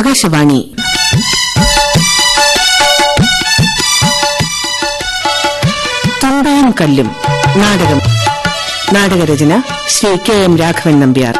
[0.00, 0.60] ആകാശവാണി.
[6.22, 7.08] തുമ്പയും കല്ലും
[7.56, 8.00] നാടകം.
[8.94, 9.52] നാടകരചന
[9.94, 11.34] ശ്രീ കെ എം രാഘവൻ നമ്പ്യാർ.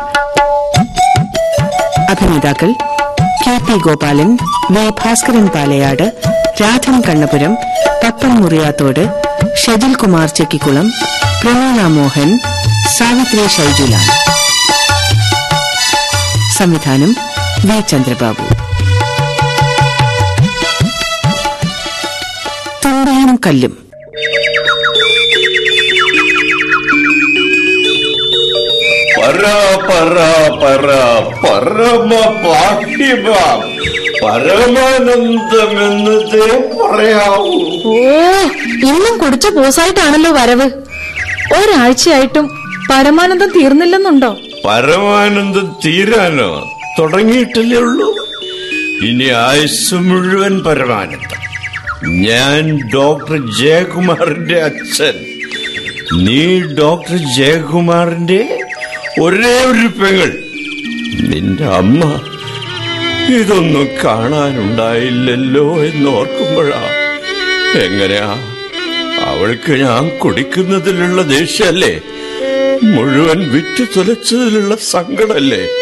[2.13, 2.71] അഭിനേതാക്കൾ
[3.43, 4.31] K P Gopalan
[4.75, 6.07] V Bhaskaran Palayad
[6.61, 7.53] Radhan Kannapuram
[8.03, 9.03] Pappan Muriyathode
[9.63, 10.87] Shajil Kumar Chekkikulam
[11.41, 12.31] Prameela Mohan
[12.97, 14.07] Savithri Shaijulal
[16.59, 17.11] സംവിധാനം
[17.69, 18.45] V Chandrababu.
[22.85, 23.73] തുമ്പയും കല്ലും.
[29.19, 29.43] പര
[29.89, 30.17] പര
[30.63, 30.87] പര
[31.43, 32.13] പരമ
[32.45, 33.27] പാഠ്യമ
[34.23, 35.27] പരമാനന്ദമെന്നതേ
[36.81, 37.55] പറയാവൂ.
[37.85, 37.95] ഓ
[38.91, 40.71] ഇന്നും കുടിച്ച പൂസായിട്ടാണല്ലോ വരവ്.
[41.59, 42.49] ഒരാഴ്ചയായിട്ടും
[42.91, 44.37] പരമാനന്ദം തീർന്നില്ലെന്നുണ്ടോ?
[44.65, 46.51] പരമാനന്ദം തീരാനോ?
[46.99, 48.29] തുടങ്ങിയിട്ടല്ലേ ഉള്ളൂ.
[49.03, 51.41] ഇനി ആയുസ് മുഴുവൻ പരമാനന്ദം.
[52.05, 55.17] ഞാൻ ഡോക്ടർ ജയകുമാറിന്റെ അച്ഛൻ.
[56.25, 58.59] നീ ഡോക്ടർ ജയകുമാറിന്റെ
[59.21, 60.39] ഒരേ ഒരു പെങ്ങൾ.
[61.29, 62.21] നിന്റെ അമ്മ
[63.41, 66.83] ഇതൊന്നും കാണാനുണ്ടായില്ലല്ലോ എന്നോർക്കുമ്പോഴാ
[67.83, 68.31] എങ്ങനെയാ?
[69.27, 72.01] അവൾക്ക് ഞാൻ കുടിക്കുന്നതിലുള്ള ദേഷ്യമല്ലേ?
[72.83, 75.80] മുഴുവൻ വിറ്റു തുലച്ചതിലുള്ള സങ്കടല്ലേ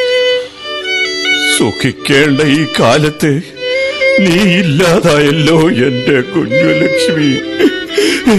[1.59, 3.31] സുഖിക്കേണ്ട ഈ കാലത്ത്
[4.25, 5.57] നീ ഇല്ലാതായല്ലോ
[5.87, 7.31] എന്റെ കുഞ്ഞു ലക്ഷ്മി.
[8.31, 8.35] ഓ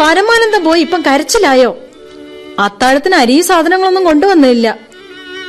[0.00, 1.70] പരമാനന്ദം പോയി ഇപ്പം കരച്ചിലായോ?
[2.66, 4.66] അത്താഴത്തിന് അരി സാധനങ്ങളൊന്നും കൊണ്ടുവന്നില്ല.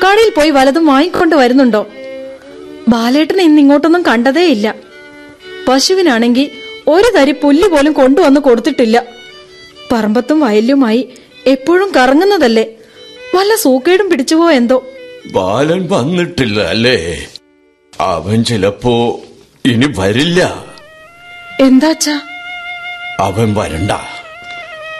[0.04, 1.82] കടയിൽ പോയി വലതും വാങ്ങിക്കൊണ്ട് വരുന്നുണ്ടോ?
[2.94, 4.68] ബാലേട്ടനെ ഇന്ന് ഇങ്ങോട്ടൊന്നും കണ്ടതേ ഇല്ല
[5.68, 6.48] പശുവിനാണെങ്കിൽ
[6.94, 8.98] ഒരു തരി പുല്ല് പോലും കൊണ്ടുവന്ന് കൊടുത്തിട്ടില്ല.
[9.92, 11.02] പറമ്പത്തും വയലുമായി
[11.54, 12.66] എപ്പോഴും കറങ്ങുന്നതല്ലേ?
[13.36, 14.78] വല്ല സൂക്കേടും പിടിച്ചുവോ എന്തോ
[15.32, 17.28] ബാലൻ വന്നിട്ടില്ല അല്ലേ?
[18.00, 19.22] അവൻ ചിലപ്പോ
[19.66, 20.66] ഇനി വരില്ല.
[21.60, 22.22] എന്താച്ചാ
[23.20, 23.92] അവൻ വരണ്ട.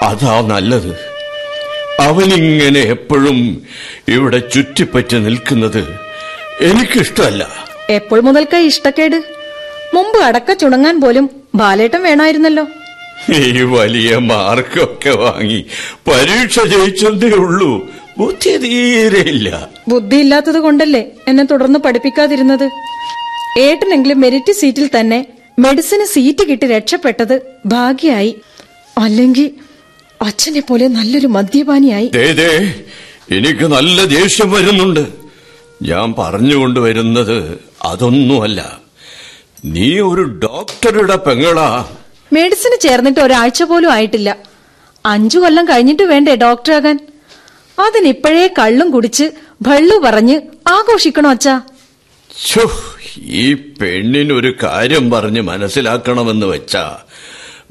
[0.02, 1.14] അതാ നല്ലത്.
[2.00, 3.64] അവനിങ്ങനെ എപ്പോഴും
[4.08, 6.00] ഇവിടെ ചുറ്റിപ്പറ്റി നിൽക്കുന്നത്
[6.62, 7.66] എനിക്കിഷ്ടമല്ല.
[7.90, 9.24] എപ്പോൾ മുതൽക്ക ഇഷ്ടക്കേട്?
[9.94, 12.68] മുമ്പ് അടക്ക ചുണങ്ങാൻ പോലും ബാലേട്ടൻ വേണമായിരുന്നല്ലോ
[13.30, 15.66] ഈ വലിയ മാർക്കൊക്കെ വാങ്ങി
[16.08, 18.03] പരീക്ഷ ജയിച്ചതേ ഉള്ളൂ.
[18.18, 19.70] ബുദ്ധി തീരെയില്ല.
[19.88, 22.70] ബുദ്ധിയില്ലാത്തത് കൊണ്ടല്ലേ എന്നെ തുടർന്ന് പഠിപ്പിക്കാതിരുന്നത്?
[23.60, 25.26] ഏട്ടനെങ്കിലും മെരിറ്റ് സീറ്റിൽ തന്നെ
[25.60, 28.36] മെഡിസിന് സീറ്റ് കിട്ടി രക്ഷപ്പെട്ടത് ഭാഗ്യായി.
[28.98, 29.52] അല്ലെങ്കിൽ
[30.22, 32.12] അച്ഛനെ പോലെ നല്ലൊരു മദ്യപാനിയായി.
[33.32, 35.08] എനിക്ക് നല്ല ദേഷ്യം വരുന്നുണ്ട്.
[35.82, 38.80] ഞാൻ പറഞ്ഞുകൊണ്ടുവരുന്നത് അതൊന്നുമല്ല.
[39.66, 41.86] നീ ഒരു ഡോക്ടറുടെ പെങ്ങളാ.
[42.34, 44.38] മെഡിസിന് ചേർന്നിട്ട് ഒരാഴ്ച പോലും ആയിട്ടില്ല.
[45.06, 47.00] അഞ്ചു കൊല്ലം കഴിഞ്ഞിട്ട് വേണ്ടേ ഡോക്ടറാകാൻ?
[47.80, 51.62] അതിനിപ്പോഴേ കള്ളും കുടിച്ച് ഭള്ളു പറഞ്ഞ് ആഘോഷിക്കണോ അച്ഛാ?
[53.18, 56.98] ഈ പെണ്ണിനൊരു കാര്യം പറഞ്ഞ് മനസ്സിലാക്കണമെന്ന് വെച്ചാ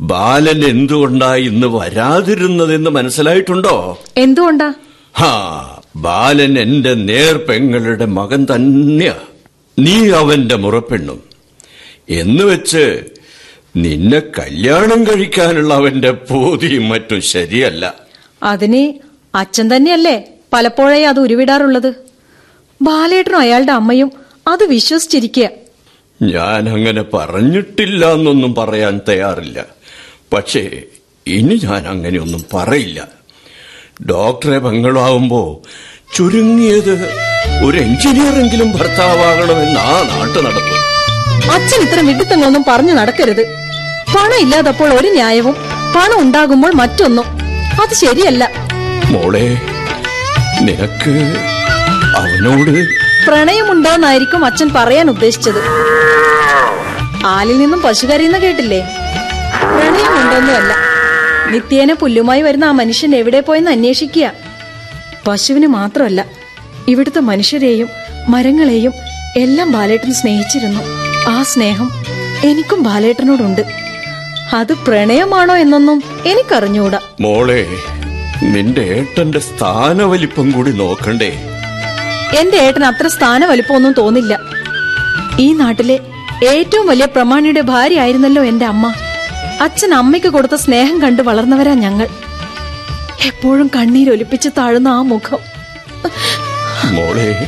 [0.00, 4.02] ബാലൻ എന്തുകൊണ്ടാ ഇന്ന് വരാതിരുന്നതെന്ന് മനസ്സിലായിട്ടുണ്ടോ?
[4.16, 4.74] എന്തുകൊണ്ടാ?
[5.16, 9.14] ഹാ ബാലൻ എന്റെ നേർ പെങ്ങളുടെ മകൻ തന്നെയാ.
[9.78, 11.22] നീ അവന്റെ മുറപ്പെണ്ണും.
[12.10, 13.00] എന്ന് വെച്ച്
[13.76, 17.94] നിന്നെ കല്യാണം കഴിക്കാനുള്ള അവന്റെ പൂതിയും മറ്റും ശരിയല്ല.
[18.42, 21.94] അതിന് അച്ഛൻ തന്നെയല്ലേ പലപ്പോഴേ അത് ഉരുവിടാറുള്ളത്?
[22.82, 24.12] ബാലേട്ടനും അയാളുടെ അമ്മയും
[24.48, 25.48] അത് വിശ്വസിച്ചിരിക്കുക
[26.22, 29.64] ഞാൻ അങ്ങനെ പറഞ്ഞിട്ടില്ല എന്നൊന്നും പറയാൻ തയ്യാറില്ല.
[30.32, 30.82] പക്ഷേ
[31.26, 33.08] ഇനി ഞാൻ അങ്ങനെയൊന്നും പറയില്ല.
[34.10, 35.62] ഡോക്ടറെ ബംഗളാവുമ്പോ
[36.16, 36.94] ചുരുങ്ങിയത്
[37.64, 40.78] ഒരു എഞ്ചിനീയറെങ്കിലും ഭർത്താവാകണമെന്ന് ആ നാട്ടു നടക്കും.
[41.52, 43.42] അച്ഛൻ ഇത്ര വിഡിത്തങ്ങളൊന്നും പറഞ്ഞു നടക്കരുത്.
[44.14, 45.56] പണം ഇല്ലാതപ്പോൾ ഒരു ന്യായവും
[45.96, 47.24] പണം ഉണ്ടാകുമ്പോൾ മറ്റൊന്നും.
[47.82, 48.71] അത് ശരിയല്ല.
[49.12, 49.46] മോളെ
[50.62, 51.14] നിനക്ക്
[52.16, 52.86] അവനോട്
[53.26, 55.60] പ്രണയമുണ്ടോന്നായിരിക്കും അച്ഛൻ പറയാൻ ഉദ്ദേശിച്ചത്.
[57.26, 58.80] ആലിൽ നിന്നും പശു കരയുന്ന കേട്ടില്ലേ?
[59.62, 60.72] പ്രണയമുണ്ടോന്നുമല്ല
[61.50, 64.32] നിത്യേന പുല്ലുമായി വരുന്ന ആ മനുഷ്യൻ എവിടെ പോയെന്ന് അന്വേഷിക്കുക.
[65.28, 66.26] പശുവിന് മാത്രമല്ല
[66.88, 67.88] ഇവിടുത്തെ മനുഷ്യരെയും
[68.28, 68.92] മരങ്ങളെയും
[69.36, 70.80] എല്ലാം ബാലേട്ടൻ സ്നേഹിച്ചിരുന്നു.
[71.28, 71.90] ആ സ്നേഹം
[72.44, 73.62] എനിക്കും ബാലേട്ടനോടുണ്ട്.
[74.54, 77.66] അത് പ്രണയമാണോ എന്നൊന്നും എനിക്കറിഞ്ഞുകൂടാ മോളെ
[78.42, 81.32] നിന്റെ ഏട്ടന്റെ സ്ഥാനവലിപ്പം കൂടി നോക്കണ്ടേ.
[82.38, 84.38] എന്റെ ഏട്ടൻ അത്ര സ്ഥാന വലിപ്പമൊന്നും തോന്നില്ല.
[85.40, 86.00] ഈ നാട്ടിലെ
[86.44, 88.94] ഏറ്റവും വലിയ പ്രമാണിയുടെ ഭാര്യ ആയിരുന്നല്ലോ എന്റെ അമ്മ.
[89.60, 92.08] അച്ഛൻ അമ്മയ്ക്ക് കൊടുത്ത സ്നേഹം കണ്ടു വളർന്നവരാ ഞങ്ങൾ.
[93.26, 95.38] എപ്പോഴും കണ്ണീരൊലിപ്പിച്ച് താഴുന്ന ആ മുഖം.
[96.92, 97.46] മോളെ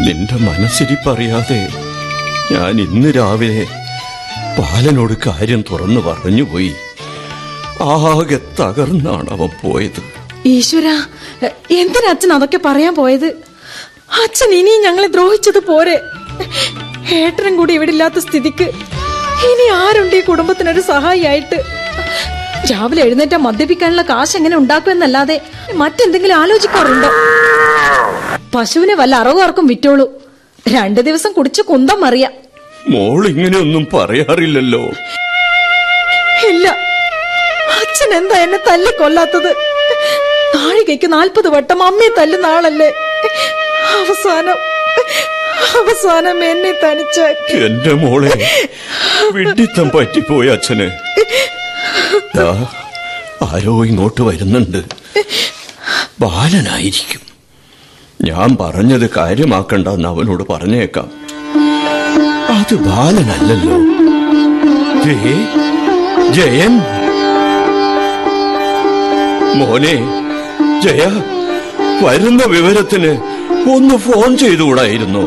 [0.00, 1.68] നിന്റെ മനസ്സിരിപ്പറിയാതെ
[2.52, 3.64] ഞാൻ ഇന്ന് രാവിലെ
[4.58, 6.72] പാലനോട് കാര്യം തുറന്നു പറഞ്ഞുപോയി.
[7.80, 10.02] ആകെ തകർന്നാണ് അവൻ പോയത്.
[10.46, 10.86] ഈശ്വര
[11.70, 13.26] എന്തിനാ അച്ഛൻ അതൊക്കെ പറയാൻ പോയത്?
[14.22, 16.00] അച്ഛൻ ഇനിയും ഞങ്ങളെ ദ്രോഹിച്ചത് പോരെ?
[17.14, 18.64] ഏട്ടനും കൂടി ഇവിടെ ഇല്ലാത്ത സ്ഥിതിക്ക്
[19.44, 21.62] ഇനി ആരുണ്ട് ഈ കുടുംബത്തിനൊരു സഹായിയായിട്ട്?
[22.72, 25.42] രാവിലെ എഴുന്നേറ്റ മദ്യപിക്കാനുള്ള കാശ് എങ്ങനെ ഉണ്ടാക്കുമെന്നല്ലാതെ
[25.74, 27.08] മറ്റെന്തെങ്കിലും ആലോചിക്കാറുണ്ടോ?
[28.54, 30.22] പശുവിനെ വല്ല അറവാർക്കും വിറ്റോളൂ.
[30.68, 32.32] രണ്ടു ദിവസം കുടിച്ച് കുന്തം മറിയാം.
[32.88, 34.80] മോൾ ഇങ്ങനെയൊന്നും പറയാറില്ലല്ലോ.
[36.48, 36.81] ഇല്ല.
[38.16, 39.50] എന്താ എന്നെ തല്ലി കൊല്ലാത്തത്
[40.56, 42.88] നാഴികയ്ക്ക് നാൽപ്പത് വട്ടം അമ്മയെ തല്ലുന്ന ആളല്ലേ?
[43.98, 44.58] അവസാനം
[45.80, 47.56] അവസാനം എന്നെ തനിച്ചാക്കി.
[47.64, 48.50] എന്റെ മോളെ
[49.32, 50.88] വിഡിത്തം പറ്റിപ്പോയി അച്ഛന്.
[53.44, 54.80] ആരോ ഇങ്ങോട്ട് വരുന്നുണ്ട്.
[56.20, 57.20] ബാലനായിരിക്കും.
[58.22, 61.08] ഞാൻ പറഞ്ഞത് കാര്യമാക്കണ്ടെന്ന് അവനോട് പറഞ്ഞേക്കാം.
[62.58, 63.76] അത് ബാലനല്ലല്ലോ.
[66.32, 67.01] ജയൻ.
[69.56, 69.96] മോനെ
[70.80, 71.06] ജയ
[72.04, 73.10] വരുന്ന വിവരത്തിന്
[73.70, 75.20] ഒന്ന് ഫോൺ ചെയ്തുകൂടായിരുന്നു.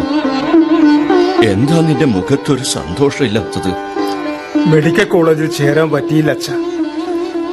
[1.44, 3.72] എന്താ നിന്റെ മുഖത്തൊരു സന്തോഷമില്ലാത്തത്?
[4.68, 6.50] മെഡിക്കൽ കോളേജിൽ ചേരാൻ പറ്റിയില്ല അച്ഛ.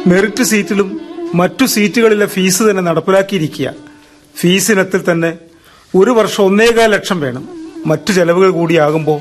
[0.07, 1.01] മെറിറ്റ് സീറ്റിലും
[1.35, 3.75] മറ്റു സീറ്റുകളിലെ ഫീസ് തന്നെ നടപ്പിലാക്കിയിരിക്കുക.
[4.37, 5.35] ഫീസിനത്തിൽ തന്നെ
[5.97, 7.49] ഒരു വർഷം ഒന്നേകാൽ ലക്ഷം വേണം.
[7.87, 9.21] മറ്റു ചെലവുകൾ കൂടിയാകുമ്പോൾ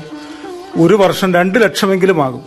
[0.76, 2.42] ഒരു വർഷം രണ്ട് ലക്ഷമെങ്കിലും ആകും.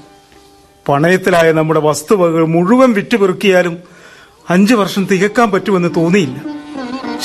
[0.90, 3.95] പണയത്തിലായ നമ്മുടെ വസ്തുവകകൾ മുഴുവൻ വിറ്റുപെറുക്കിയാലും
[4.50, 6.38] അഞ്ചു വർഷം തികക്കാൻ പറ്റുമെന്ന് തോന്നിയില്ല.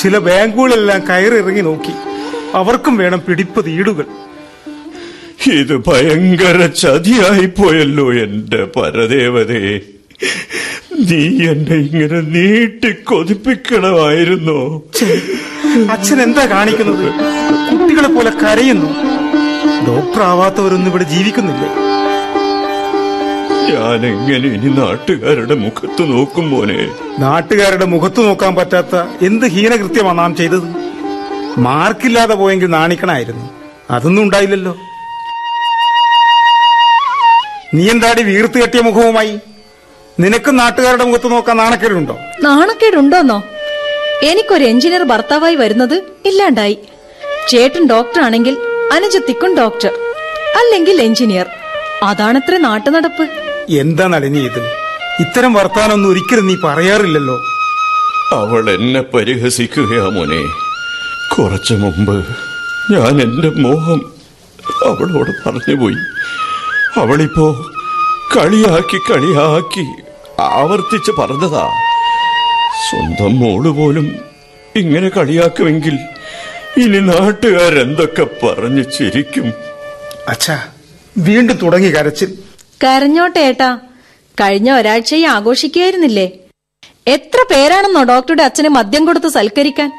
[0.02, 1.92] ചില ബാങ്കുകളെല്ലാം കയറിറങ്ങി നോക്കി.
[2.54, 4.06] അവർക്കും വേണം പിടിപ്പ് തീടുകൾ
[5.50, 9.80] ഇത് ഭയങ്കര ചതിയായി പോയല്ലോ എന്റെ പരദേവതേ.
[11.10, 14.82] നീ എന്നെ ഇങ്ങനെ നീട്ടി കൊതിപ്പിക്കണമായിരുന്നോ.
[15.90, 17.06] അച്ഛൻ എന്താ കാണിക്കുന്നത്?
[17.70, 18.90] കുട്ടികളെ പോലെ കരയുന്നു.
[19.88, 21.68] ഡോക്ടർ ആവാത്തവരൊന്നും ഇവിടെ ജീവിക്കുന്നില്ലേ?
[23.70, 26.94] ഞാൻ എങ്ങനെ ഇനി നാട്ടുകാരുടെ മുഖത്ത് നോക്കും മോനെ?
[27.18, 30.68] നാട്ടുകാരുടെ മുഖത്ത് നോക്കാൻ പറ്റാത്ത എന്ത് ഹീനകൃത്യമാണ് നാം ചെയ്തത്?
[31.58, 33.50] മാർക്കില്ലാതെ പോയെങ്കിൽ നാണിക്കണായിരുന്നു.
[33.90, 34.76] അതൊന്നും ഉണ്ടായില്ലല്ലോ.
[37.74, 39.38] നീ എന്താടി വീർത്ത് കെട്ടിയ മുഖവുമായി?
[40.20, 42.16] നിനക്കും നാട്ടുകാരുടെ മുഖത്ത് നോക്കാൻ നാണക്കേടുണ്ടോ?
[42.40, 43.42] നാണക്കേടുണ്ടോന്നോ?
[44.22, 46.78] എനിക്കൊരു എഞ്ചിനീയർ ഭർത്താവായി വരുന്നത് ഇല്ലാണ്ടായി.
[47.48, 48.56] ചേട്ടൻ ഡോക്ടർ ആണെങ്കിൽ
[48.92, 49.92] അനുജത്തിക്കും ഡോക്ടർ
[50.56, 51.46] അല്ലെങ്കിൽ എഞ്ചിനീയർ.
[52.02, 53.39] അതാണത്ര നാട്ടുനടപ്പ്.
[53.78, 54.62] എന്താ നളിനി ഇത്
[55.20, 57.36] ഇത്തരം വർത്താനൊന്നും ഒരിക്കലും നീ പറയാറില്ലല്ലോ.
[58.32, 60.42] അവൾ എന്നെ പരിഹസിക്കുകയാ മോനെ.
[61.34, 62.26] കുറച്ചു മുമ്പ്
[62.92, 64.12] ഞാൻ എന്റെ മോഹം
[64.86, 65.94] അവളോട് പറഞ്ഞുപോയി.
[67.00, 67.66] അവളിപ്പോ
[68.36, 69.86] കളിയാക്കി കളിയാക്കി
[70.40, 71.68] ആവർത്തിച്ച് പറഞ്ഞതാ.
[72.90, 74.16] സ്വന്തം മോൾ പോലും
[74.76, 75.98] ഇങ്ങനെ കളിയാക്കുമെങ്കിൽ
[76.76, 79.52] ഇനി നാട്ടുകാരെന്തൊക്കെ പറഞ്ഞു ചിരിക്കും?
[80.28, 80.62] അച്ഛാ
[81.18, 82.49] വീണ്ടും തുടങ്ങി കരച്ചിൽ.
[82.84, 83.78] കരഞ്ഞോട്ടെ ഏട്ടാ.
[84.40, 86.30] കഴിഞ്ഞ ഒരാഴ്ചയെ ആഘോഷിക്കുകയായിരുന്നില്ലേ?
[87.06, 89.90] എത്ര പേരാണെന്നോ ഡോക്ടറുടെ അച്ഛന് മദ്യം കൊടുത്ത് സൽക്കരിക്കാൻ?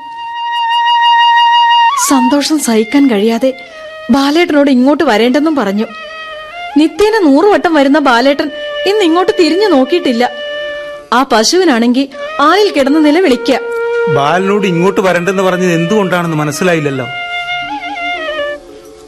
[2.10, 3.54] സന്തോഷം സഹിക്കാൻ കഴിയാതെ
[4.12, 5.86] ബാലേട്ടനോട് ഇങ്ങോട്ട് വരേണ്ടെന്നും പറഞ്ഞു.
[6.78, 8.52] നിത്യേന നൂറുവട്ടം വരുന്ന ബാലേട്ടൻ
[8.86, 10.30] ഇന്ന് ഇങ്ങോട്ട് തിരിഞ്ഞു നോക്കിയിട്ടില്ല.
[11.14, 12.08] ആ പശുവിനാണെങ്കിൽ
[12.42, 13.52] ആയിൽ കിടന്ന് നിലവിളിക്ക.
[14.16, 17.06] ബാലനോട് ഇങ്ങോട്ട് വരണ്ടെന്ന് പറഞ്ഞത് എന്തുകൊണ്ടാണെന്ന് മനസ്സിലായില്ലല്ലോ.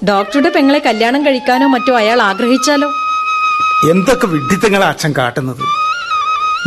[0.05, 2.91] ഡോക്ടറുടെ പെങ്ങളെ കല്യാണം കഴിക്കാനോ മറ്റോ അയാൾ ആഗ്രഹിച്ചാലോ?
[3.89, 5.63] എന്തൊക്കെ വിഡ്ഢിത്തങ്ങളാ അച്ഛൻ കാട്ടുന്നത്?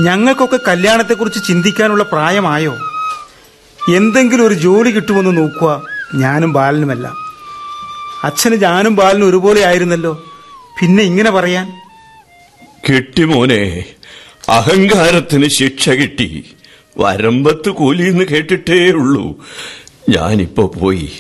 [0.03, 2.75] ഞങ്ങൾക്കൊക്കെ കല്യാണത്തെക്കുറിച്ച് ചിന്തിക്കാനുള്ള പ്രായമായോ?
[3.97, 5.83] എന്തെങ്കിലും ഒരു ജോലി കിട്ടുമെന്ന് നോക്കുക
[6.15, 7.13] ഞാനും ബാലനുമല്ല.
[8.25, 10.25] അച്ഛന് ഞാനും ബാലനും ഒരുപോലെ ആയിരുന്നല്ലോ.
[10.81, 11.73] പിന്നെ ഇങ്ങനെ പറയാൻ?
[12.89, 13.85] കിട്ടി മോനെ
[14.49, 16.45] അഹങ്കാരത്തിന് ശിക്ഷ കിട്ടി.
[16.99, 19.35] വരമ്പത്ത് കൂലിന്ന് കേട്ടിട്ടേ ഉള്ളൂ.
[20.09, 21.13] ഞാനിപ്പോ പോയി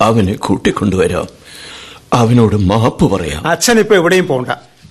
[0.00, 1.26] അവനെ കൂട്ടിക്കൊണ്ടുവരാം.
[2.12, 3.46] അവനോട് മാപ്പ് പറയാം.
[3.46, 4.48] അച്ഛൻ ഇപ്പൊ എവിടെയും പോണ്ട.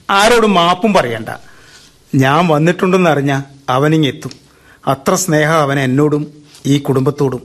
[0.10, 1.30] ആരോടും മാപ്പും പറയണ്ട.
[2.16, 4.32] ഞാൻ വന്നിട്ടുണ്ടെന്ന് അറിഞ്ഞ അവനിങ്ങെത്തും
[4.88, 6.34] അത്ര സ്നേഹം അവൻ എന്നോടും
[6.66, 7.42] ഈ കുടുംബത്തോടും.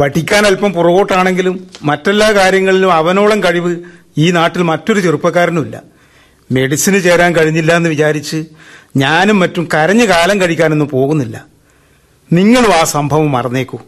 [0.00, 3.76] പഠിക്കാൻ അല്പം പുറകോട്ടാണെങ്കിലും മറ്റെല്ലാ കാര്യങ്ങളിലും അവനോളം കഴിവ്
[4.18, 5.82] ഈ നാട്ടിൽ മറ്റൊരു ചെറുപ്പക്കാരനുമില്ല.
[6.52, 8.44] മെഡിസിന് ചേരാൻ കഴിഞ്ഞില്ല എന്ന് വിചാരിച്ച്
[8.96, 11.46] ഞാനും മറ്റും കരഞ്ഞു കാലം കഴിക്കാനൊന്നും പോകുന്നില്ല.
[12.32, 13.78] നിങ്ങളും ആ സംഭവം മറന്നേക്കൂ.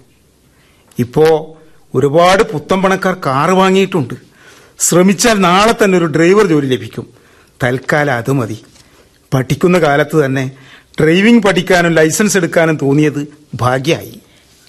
[0.99, 1.57] ഇപ്പോ
[1.95, 4.15] ഒരുപാട് പുത്തമ്പണക്കാർ കാറ് വാങ്ങിയിട്ടുണ്ട്.
[4.79, 7.24] ശ്രമിച്ചാൽ നാളെ തന്നെ ഒരു ഡ്രൈവർ ജോലി ലഭിക്കും.
[7.63, 8.59] തൽക്കാലം അത് മതി.
[9.35, 10.51] പഠിക്കുന്ന കാലത്ത് തന്നെ
[11.01, 14.21] ഡ്രൈവിംഗ് പഠിക്കാനും ലൈസൻസ് എടുക്കാനും തോന്നിയത് ഭാഗ്യമായി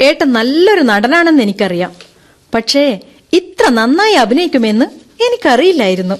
[0.01, 1.91] ഏട്ടൻ നല്ലൊരു നടനാണെന്ന് എനിക്കറിയാം.
[2.53, 2.99] പക്ഷേ
[3.33, 4.85] ഇത്ര നന്നായി അഭിനയിക്കുമെന്ന്
[5.23, 6.15] എനിക്കറിയില്ലായിരുന്നു.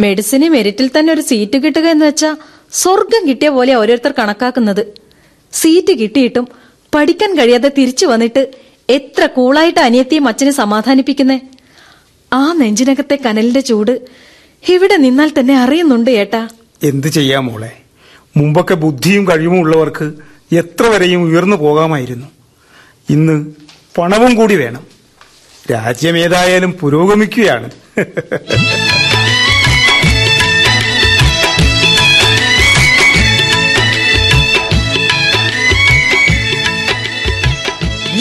[0.00, 2.36] മെഡിസിന് മെറിറ്റിൽ തന്നെ ഒരു സീറ്റ് കിട്ടുക എന്ന് വെച്ചാ
[2.72, 4.82] സ്വർഗം കിട്ടിയ പോലെ ഓരോരുത്തർ കണക്കാക്കുന്നത്.
[5.52, 6.48] സീറ്റ് കിട്ടിയിട്ടും
[6.94, 8.42] പഠിക്കാൻ കഴിയാതെ തിരിച്ചു വന്നിട്ട്
[8.88, 11.40] എത്ര കൂളായിട്ട് അനിയത്തിയും അച്ഛനെ സമാധാനിപ്പിക്കുന്നേ?
[12.32, 13.94] ആ നെഞ്ചിനകത്തെ കനലിന്റെ ചൂട്
[14.68, 16.48] ഇവിടെ നിന്നാൽ തന്നെ അറിയുന്നുണ്ട് ഏട്ടാ.
[16.82, 17.72] എന്ത് ചെയ്യാം മോളെ?
[18.36, 20.12] മുമ്പൊക്കെ ബുദ്ധിയും കഴിവും ഉള്ളവർക്ക്
[20.52, 22.26] എത്ര വരെയും ഉയർന്നു പോകാമായിരുന്നു.
[23.10, 23.46] ഇന്ന്
[23.98, 24.86] പണവും കൂടി വേണം.
[25.72, 27.70] രാജ്യം ഏതായാലും പുരോഗമിക്കുകയാണ്.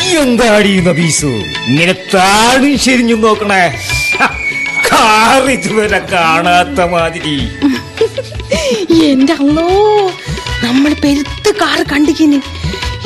[0.04, 1.28] ഈ എന്താടി നബീസു?
[1.68, 3.90] ഇങ്ങനെ താഴും ശരിഞ്ഞു നോക്കണേ.
[4.92, 7.38] കാർ ഇതുവരെ കാണാത്ത മാതിരി.
[9.10, 9.68] എന്റെ അമ്മോ
[10.66, 12.40] നമ്മൾ പെരുത്ത് കാറ് കണ്ടിക്കിന്.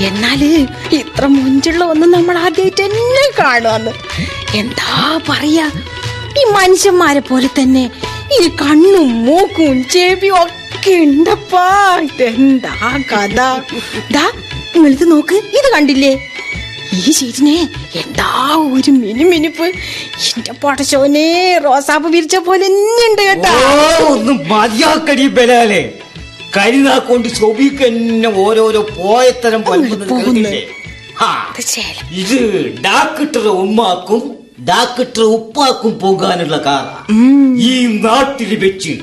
[0.07, 0.41] എന്നാൽ
[0.99, 3.91] ഇത്ര മുഞ്ചുള്ള ഒന്നും നമ്മൾ ആദ്യമായിട്ട് തന്നെ കാണുവന്ന്.
[4.61, 4.93] എന്താ
[5.29, 5.65] പറയാ?
[6.39, 7.85] ഈ മനുഷ്യന്മാരെ പോലെ തന്നെ
[8.37, 11.65] ഈ കണ്ണും മൂക്കും ചെവിയും ഒക്കെ ഉണ്ടപ്പാ.
[12.07, 12.73] ഇതെന്താ
[13.11, 13.39] കഥ?
[14.15, 14.25] ദാ
[14.73, 15.35] നിങ്ങളിത് നോക്ക്.
[15.59, 16.13] ഇത് കണ്ടില്ലേ?
[16.95, 17.57] ഈ ശീറ്റിനെ
[18.01, 18.29] എന്താ
[18.73, 19.67] ഒരു മിനുമിനുപ്പ്
[20.27, 21.27] എന്റെ പടശോനെ
[21.65, 22.67] റോസാപ്പ് വിരിച്ച പോലെ
[23.07, 23.53] ഉണ്ട് കേട്ടോ.
[24.13, 25.81] ഒന്നും മതിയാക്കടി ബലാലെ.
[26.57, 29.61] കരിനാക്കൊണ്ട് ശോഭിക്കന്നെ ഓരോരോ പോയത്തരം
[32.21, 32.39] ഇത്
[32.85, 34.21] ഡാക്ടർ ഉമ്മാക്കും
[34.69, 36.95] ഡാക്ടർ ഉപ്പാക്കും പോകാനുള്ള കാറാ.
[37.69, 37.73] ഈ
[38.05, 38.93] നാട്ടിൽ വെച്ച്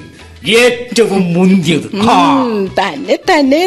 [0.61, 1.88] ഏറ്റവും മുന്തിയത്.
[2.80, 3.62] തന്നെ തന്നെ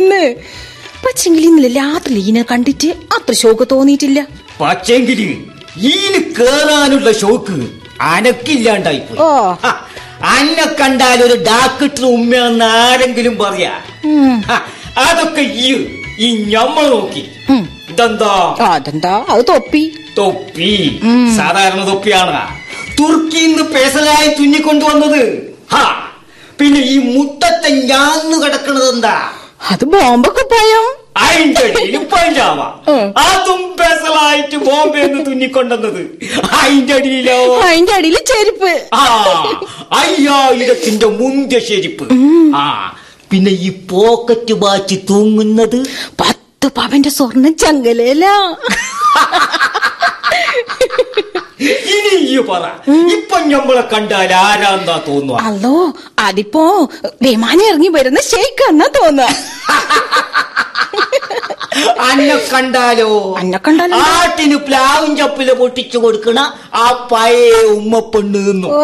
[1.05, 4.19] പക്ഷെങ്കിൽ ഇന്നലെ രാത്രി ഇതിനെ കണ്ടിട്ട് അത്ര ഷോക്ക് തോന്നിയിട്ടില്ല.
[4.61, 5.19] പക്ഷെങ്കിൽ
[5.91, 7.55] ഈന് കേറാനുള്ള ഷോക്ക്
[8.11, 9.29] അനക്കില്ലാണ്ടായി ഓ.
[10.35, 13.73] അന്നെ കണ്ടാൽ ഒരു ഡാക്ടർ ഉമ്മയെന്ന് ആരെങ്കിലും പറയാ.
[15.05, 15.69] അതൊക്കെ ഈ
[16.25, 17.23] ഈ നോക്കി.
[17.91, 18.33] ഇതെന്താ?
[18.71, 19.13] അതെന്താ?
[19.33, 19.83] അത് തൊപ്പി.
[20.17, 20.71] തൊപ്പി.
[21.37, 22.41] സാധാരണ തൊപ്പിയാണ്?
[22.99, 25.23] തുർക്കിന്ന് പേസലായി തുന്നിക്കൊണ്ടുവന്നത്.
[26.59, 29.15] പിന്നെ ഈ മുട്ടത്തെ ഞാന്ന് കിടക്കണത് എന്താ
[29.71, 30.81] അത് ബോംബൊക്കെ പോയോ?
[31.17, 31.65] അതിന്റെ
[32.13, 32.59] പഞ്ചാവ.
[33.25, 36.01] അതും പെസലായിട്ട് ബോംബെന്ന് തുന്നിക്കൊണ്ടുവന്നത്.
[36.61, 38.71] അതിന്റെ അടിയിലോ അതിന്റെ അടിയിൽ ചെരുപ്പ്.
[38.93, 39.03] ആ
[39.91, 42.05] അയ്യായിരത്തിന്റെ മുന്തിയ ചെരുപ്പ്.
[42.55, 42.65] ആ
[43.31, 45.79] പിന്നെ ഈ പോക്കറ്റ് വാച്ച് തൂങ്ങുന്നത്?
[46.21, 48.25] പത്ത് പവന്റെ സ്വർണ ചങ്കലേല
[51.95, 52.63] ഇനി ഈ പറ
[53.15, 55.37] ഇപ്പൊ ഞമ്മളെ കണ്ടാൽ ആരാന്താ തോന്നുക?
[55.47, 55.73] അല്ലോ
[56.27, 56.63] അതിപ്പോ
[57.25, 59.29] വിമാനം ഇറങ്ങി വരുന്ന ഷെയ്ക്ക് എന്നാ തോന്നുക.
[62.07, 63.07] അന്നെ കണ്ടാലോ?
[63.39, 63.97] അന്നെ കണ്ടാലോ?
[64.15, 66.39] ആട്ടിന് പ്ലാവും ചപ്പിൽ പൊട്ടിച്ചു കൊടുക്കണ
[66.81, 68.41] ആ പഴയ ഉമ്മ പെണ്ണ്
[68.77, 68.81] ഓ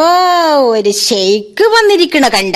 [0.73, 2.55] ഒരു ഷെയ്ക്ക് വന്നിരിക്കണ കണ്ട.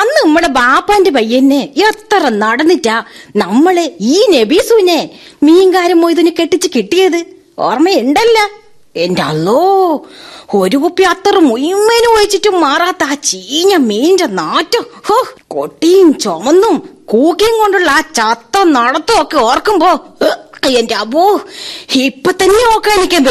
[0.00, 2.96] അന്ന് നമ്മുടെ ബാപ്പാന്റെ പയ്യനെ എത്ര നടന്നിട്ടാ
[3.42, 5.00] നമ്മളെ ഈ നബീസുവിനെ
[5.46, 7.20] മീൻകാരൻ മൊയ്തുനെ കെട്ടിച്ച് കിട്ടിയത്?
[7.68, 8.38] ഓർമ്മയുണ്ടല്ല?
[8.96, 10.06] എന്റെ അല്ലോ
[10.54, 14.84] ഒരു കുപ്പി അത്ര മുയ്മേനും ഒഴിച്ചിട്ടും മാറാത്ത ആ ചീഞ്ഞ മീൻറെ നാറ്റം.
[15.06, 20.00] ഹോ കൊട്ടിയും ചുമന്നും കൂക്കിയും കൊണ്ടുള്ള ആ ചത്ത നടത്തും ഒക്കെ ഓർക്കുമ്പോ
[20.68, 21.40] എന്റെ അബോ
[21.94, 23.24] ഇപ്പൊ തന്നെ ഓക്കാനിക്കാൻ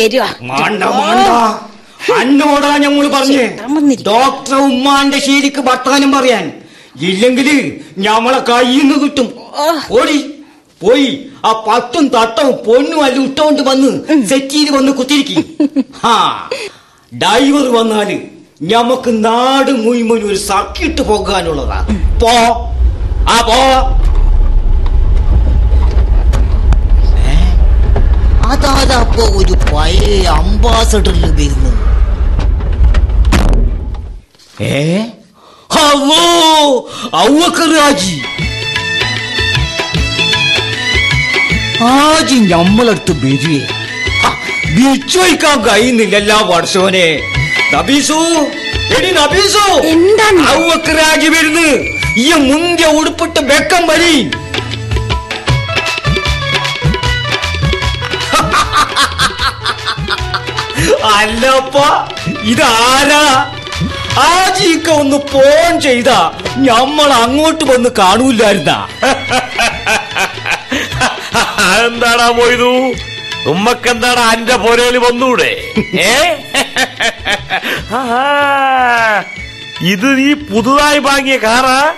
[2.19, 3.57] അന്നോടാ ഞങ്ങൾ പറഞ്ഞേ.
[4.07, 6.51] ഡോക്ടർ ഉമ്മാന്റെ ശീലിക്ക് വർത്താനം പറയാൻ.
[7.01, 9.33] ഇല്ലെങ്കിൽ ഞമ്മളെ കയ്യിൽ നിന്ന് കിട്ടും
[9.91, 10.33] ഓടി
[10.81, 11.26] പോയി.
[11.45, 15.43] ആ പത്തും തട്ടവും പൊന്നും അല്ല ഇട്ടോണ്ട് വന്ന് സെറ്റ് ചെയ്ത് വന്ന് കുത്തിരിക്കും.
[16.05, 16.49] ആ
[17.15, 18.19] ഡൈവർ വന്നാൽ
[18.61, 21.87] ഞമ്മക്ക് നാട് മുഴുവൻ ഒരു സർക്കിട്ട് പോകാനുള്ളതാ.
[22.21, 22.31] പോ.
[23.29, 23.97] ആ പോ.
[28.47, 31.71] അതാതപ്പോ ഒരു പഴയ അംബാസഡറിൽ വരുന്നു.
[34.61, 34.99] ഏ?
[35.71, 36.23] ഹലോ
[37.17, 38.21] ഔവക്കറാജി
[41.85, 43.67] ആജി ഞമ്മളടുത്ത് ബിരിയെ
[44.75, 47.07] വിച്ചോയ്ക്കാൻ കഴിയുന്നില്ല വർഷോനെ.
[47.73, 48.19] നബീസു
[48.97, 49.65] എടി നബീസു.
[49.93, 50.41] എന്താണ്?
[50.57, 51.69] ഔവക്കറാജി വരുന്നു.
[52.17, 54.17] ഈ മുന്തിയ ഉടുപ്പിട്ട് വെക്കം വരി
[61.17, 61.77] അല്ലപ്പ
[62.43, 63.49] ഇതാരാ?
[64.27, 66.09] ആജിക്ക ഒന്ന് ഫോൺ ചെയ്ത.
[66.57, 68.87] ഞമ്മൾ അങ്ങോട്ട് വന്ന് കാണൂലായിരുന്ന
[71.61, 72.71] എന്താടാ പോയതു
[73.49, 75.63] ഉമ്മക്കെന്താടാ അന്റെ പോരേൽ വന്നൂടെ?
[75.99, 76.13] ഏ.
[79.81, 81.93] ഇത് നീ പുതുതായി വാങ്ങിയ കാറാ?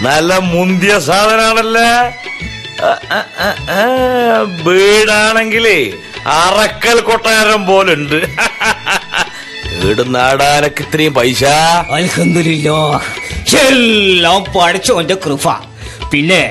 [0.00, 1.90] നല്ല മുന്തിയ സാധനാണല്ലേ?
[4.62, 5.92] വീടാണെങ്കിലേ
[6.26, 8.18] അറക്കൽ കൊട്ടാരം പോലുണ്ട്.
[9.84, 11.44] വീട് നാടാനൊക്കെ ഇത്രയും പൈസ?
[11.90, 13.00] അൽഹംദുലില്ലാ.
[13.68, 15.73] എല്ലാം പഠിച്ചോന്റെ കൃപ.
[16.14, 16.42] പിന്നെ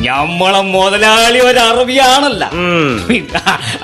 [0.00, 2.44] ഞമ്മളെ മുതലാളി ഒരു അറബിയാണല്ല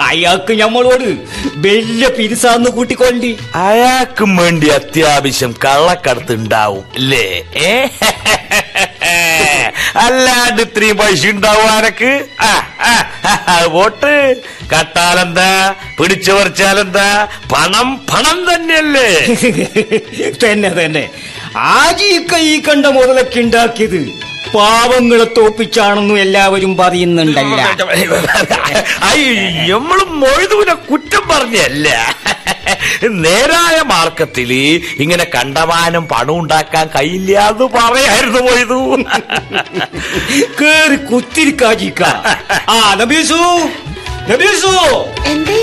[0.06, 1.08] അയാൾക്ക് ഞമ്മളോട്
[1.56, 3.30] വലിയ പിരിസാന്ന് കൂട്ടിക്കൊണ്ടി.
[3.62, 7.24] അയാൾക്കും വേണ്ടി അത്യാവശ്യം കള്ളക്കടത്ത് ഉണ്ടാവും അല്ലേ?
[7.64, 7.72] ഏ?
[9.96, 12.10] അല്ലാണ്ട് ഇത്രയും പൈസ ഉണ്ടാവും ആനക്ക്
[12.40, 12.52] ആ,
[12.84, 12.94] ആ,
[13.48, 14.12] ആ, വോട്ട്.
[14.72, 15.48] കട്ടാലെന്താ?
[15.98, 17.08] പിടിച്ചു പറിച്ചാലെന്താ?
[17.52, 19.08] പണം പണം തന്നെയല്ലേ?
[20.44, 21.04] തന്നെ തന്നെ.
[21.74, 24.00] ആജീക്ക ഈ കണ്ട മുതലൊക്കെ ഉണ്ടാക്കിയത്
[24.54, 27.60] പാവങ്ങളെ തോപ്പിച്ചാണെന്നും എല്ലാവരും പറയുന്നുണ്ടല്ല.
[29.72, 30.10] നമ്മളും
[30.90, 31.88] കുറ്റം പറഞ്ഞല്ല.
[33.24, 34.50] നേരായ മാർക്കത്തിൽ
[35.02, 38.80] ഇങ്ങനെ കണ്ടമാനം പണം ഉണ്ടാക്കാൻ കഴിയില്ല എന്ന് പറയായിരുന്നു മൊയ്തു.
[40.60, 42.02] കേറി കുത്തിരിക്കാജിക്ക
[42.74, 43.40] ആ നബീസു
[44.30, 44.74] നബീസു.
[45.32, 45.56] എന്തേ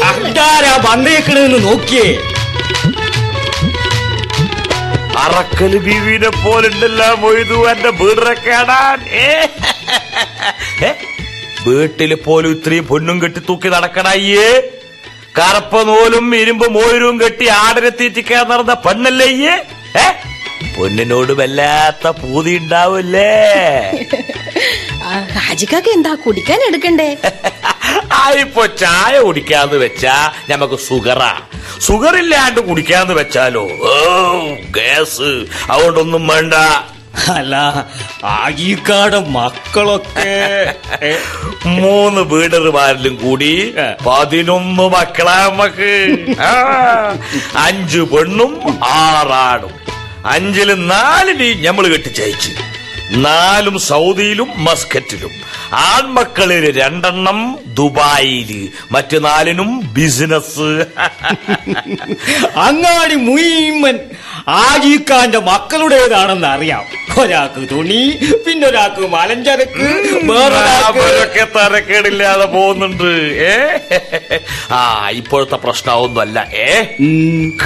[0.88, 2.08] വന്നേക്കണെന്ന് നോക്കിയേ.
[5.18, 8.98] അറക്കൽ ബീവിനെ പോലുണ്ടല്ലോ മൊയ്തു എന്റെ വീടറെ കേടാൻ?
[11.66, 14.50] വീട്ടിൽ പോലും ഇത്രയും പൊന്നും കെട്ടി തൂക്കി നടക്കണയ്യേ?
[15.40, 20.06] കറുപ്പ നൂലും ഇരുമ്പ് മോരും കെട്ടി ആടിനെ തീറ്റിക്കാൻ നടന്ന പെണ്ണല്ലേ ഏ?
[20.76, 23.32] പൊന്നിനോട് വല്ലാത്ത പൂതി ഉണ്ടാവൂല്ലേ?
[25.40, 27.10] ഹാജിക്കാക്ക് എന്താ കുടിക്കാൻ എടുക്കണ്ടേ?
[28.44, 30.16] ഇപ്പൊ ചായ കുടിക്കാന്ന് വെച്ചാ
[30.52, 31.32] നമുക്ക് സുഗറാ
[31.88, 33.64] സുഗർ ഇല്ലാണ്ട് കുടിക്കാന്ന് വെച്ചാലോ?
[33.90, 33.96] ഓ
[34.78, 35.32] ഗ്യാസ്
[35.72, 36.54] അതുകൊണ്ടൊന്നും വേണ്ട.
[37.36, 37.56] അല്ല
[38.32, 40.34] ആജിക്കാട് മക്കളൊക്കെ
[41.80, 43.52] മൂന്ന് വീടറുമാരിലും കൂടി
[44.08, 45.92] പതിനൊന്ന് മക്കളാ നമുക്ക്
[47.66, 48.54] അഞ്ച് പെണ്ണും
[49.00, 49.74] ആറാടും
[50.36, 52.52] അഞ്ചിൽ നാലിന് ഞമ്മൾ കെട്ടിച്ചയച്ചു.
[53.26, 55.34] നാലും സൗദിയിലും മസ്കറ്റിലും.
[55.74, 60.60] ആൺമക്കളിൽ രണ്ടെണ്ണം ദുബായിൽ മറ്റു നാലിനും ബിസിനസ്
[62.58, 64.00] അങ്ങാടി മുയിമ്മൻ
[64.48, 66.84] ആജിക്കാന്റെ മക്കളുടേതാണെന്ന് അറിയാം.
[67.20, 69.88] ഒരാൾക്ക് തുണി പിന്നെ ഒരാൾക്ക് മലഞ്ചരക്ക്
[70.24, 73.04] വേറൊരാൾക്ക് തരക്കേടില്ലാതെ പോകുന്നുണ്ട്.
[73.38, 73.78] ഏ?
[74.72, 76.48] ആ ഇപ്പോഴത്തെ പ്രശ്നമൊന്നുമല്ല.
[76.54, 76.84] ഏ?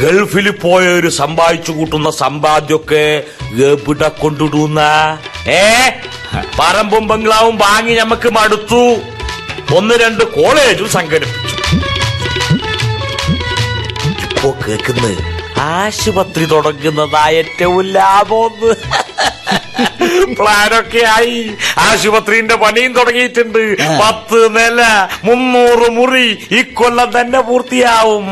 [0.02, 3.24] ഗൾഫിൽ പോയവര് സമ്പാദിച്ചു കൂട്ടുന്ന സമ്പാദ്യമൊക്കെ
[3.64, 4.80] എവിടെ കൊണ്ടിടുന്ന?
[5.48, 5.90] ഏ?
[6.60, 8.96] പറമ്പും ബംഗ്ലാവും വാങ്ങി നമുക്ക് മടുത്തു.
[9.76, 11.56] ഒന്ന് രണ്ട് കോളേജും സംഘടിപ്പിച്ചു.
[14.34, 18.74] ഇപ്പോ കേൾക്കുന്നത് ആശുപത്രി തുടങ്ങുന്നതാ ഏറ്റവും ലാഭമൊന്ന്
[20.36, 21.52] പ്ലാനൊക്കെ ആയി.
[21.78, 23.78] ആശുപത്രിന്റെ പണിയും തുടങ്ങിയിട്ടുണ്ട്.
[24.04, 28.28] പത്ത് നില മുന്നൂറ് മുറി ഇക്കൊല്ലം തന്നെ പൂർത്തിയാവും.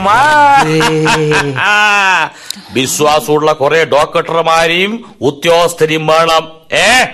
[2.72, 6.52] വിശ്വാസമുള്ള കുറെ ഡോക്ടർമാരെയും ഉദ്യോഗസ്ഥരെയും വേണം.
[6.78, 7.06] ഏ?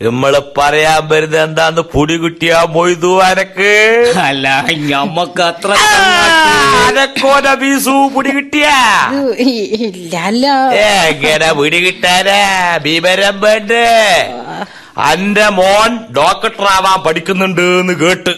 [0.00, 3.70] നമ്മൾ പറയാൻ വരുന്നത് എന്താന്ന് പൊടി കിട്ടിയാ മൊയ്തു അനക്ക്.
[4.26, 4.46] അല്ല
[4.90, 5.70] ഞമ്മക്ക് അത്ര
[6.88, 8.76] അനക്കോന ബീസു പൊടി കിട്ടിയാ?
[9.54, 10.46] ഇല്ല
[11.08, 12.38] എങ്ങനെ പിടി കിട്ടാനാ?
[12.84, 13.86] ഭീമരം വേണ്ടേ?
[15.10, 18.34] അന്റെ മോൻ ഡോക്ടറാവാൻ പഠിക്കുന്നുണ്ട് എന്ന് കേട്ട്.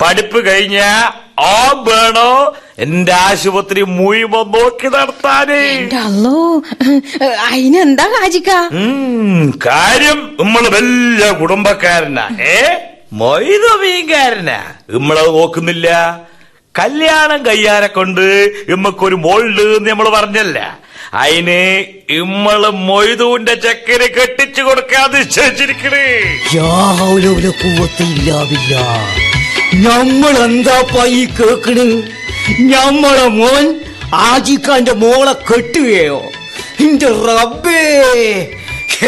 [0.00, 0.78] പഠിപ്പ് കഴിഞ്ഞ
[1.38, 2.54] ആ വേണോ?
[2.78, 5.88] എന്റെ ആശുപത്രി മുഴുവൻ നോക്കി നടത്താനേ.
[5.96, 6.62] അല്ലോ
[7.46, 8.50] അതിനെന്താ കാജിക്ക?
[9.66, 12.28] കാര്യം നമ്മൾ വലിയ കുടുംബക്കാരനാ.
[12.40, 12.74] ഏ?
[13.12, 14.62] മൊയ്തു മീൻകാരനാ.
[14.90, 16.20] നമ്മളത് നോക്കുന്നില്ല.
[16.78, 18.20] കല്യാണം കയ്യാരെ കൊണ്ട്
[18.68, 20.78] ഇമ്മക്കൊരു മോളുണ്ട് എന്ന് നമ്മൾ പറഞ്ഞല്ല.
[21.14, 26.40] അതിന് ഇമ്മൾ മൊയ്തുവിന്റെ ചക്കന് കെട്ടിച്ചു കൊടുക്കാതെ നിശ്ചയിച്ചിരിക്കണേ.
[29.86, 30.76] നമ്മൾ എന്താ
[31.18, 31.86] ഈ കേക്കണ്?
[32.72, 33.64] ഞമ്മളെ മോൻ
[34.28, 36.18] ആജിക്കാന്റെ മോളെ കെട്ടുകയോ?
[36.86, 37.82] എന്റെ റബ്ബേ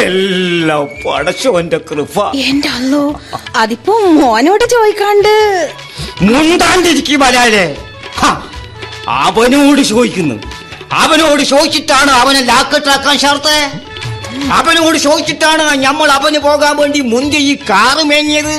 [0.02, 2.16] എല്ലാം പടച്ചോന്റെ കൃപ.
[2.48, 3.02] എന്റെ അല്ലോ
[3.62, 5.34] അതിപ്പോ മോനോട് ചോദിക്കാണ്ട്.
[6.28, 7.66] മുണ്ടാണ്ടിരിക്കും വരാലെ
[9.24, 10.36] അവനോട് ചോദിക്കുന്നു.
[11.02, 13.56] അവനോട് ചോദിച്ചിട്ടാണ് അവനെ ലാക്കട്ടാക്കാൻ ഷർത്ത്.
[14.58, 18.56] അവനോട് ചോദിച്ചിട്ടാണ് നമ്മൾ അവന് പോകാൻ വേണ്ടി മുന്തി ഈ കാറ് മേങ്ങിയത്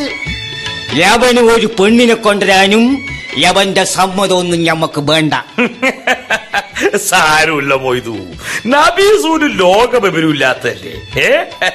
[0.97, 2.83] യവന് ഒരു പെണ്ണിനെ കൊണ്ടുവരാനും
[3.37, 5.33] യവന്റെ സമ്മതമൊന്നും ഞമ്മക്ക് വേണ്ട.
[7.07, 8.13] സാരമില്ല മൊയ്തു.
[8.67, 11.31] നബീസൂര് ലോകവിവരമില്ലാത്തല്ലേ ഏ?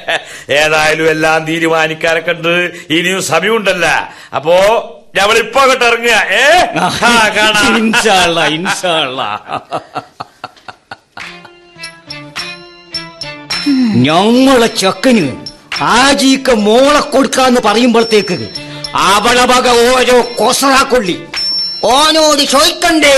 [0.61, 2.53] ഏതായാലും എല്ലാം തീരുമാനിക്കാനെ കണ്ട്
[2.91, 3.87] ഇനിയും സമയമുണ്ടല്ല.
[4.37, 4.57] അപ്പോ
[5.17, 6.17] ഞമ്മളിപ്പോ അങ്ങോട്ട് ഇറങ്ങുക.
[6.39, 6.45] ഏ?
[7.37, 7.77] കാണാം.
[7.83, 9.21] ഇൻഷാള്ള ഇൻഷാള്ള
[14.07, 15.27] ഞമ്മളെ ചക്കന്
[15.95, 18.37] ആജീക്ക മോളെ കൊടുക്കാന്ന് പറയുമ്പോഴത്തേക്ക്
[18.95, 21.17] അവളെ വക ഓരോ കൊസറാക്കൊള്ളി.
[21.95, 23.15] ഓനോട് ചോദിക്കണ്ടേ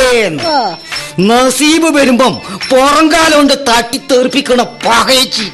[1.28, 2.34] നസീബ് വരുമ്പം
[2.70, 5.46] പുറംകാലം കൊണ്ട് തട്ടിത്തെറിപ്പിക്കണ പകയച്ചി.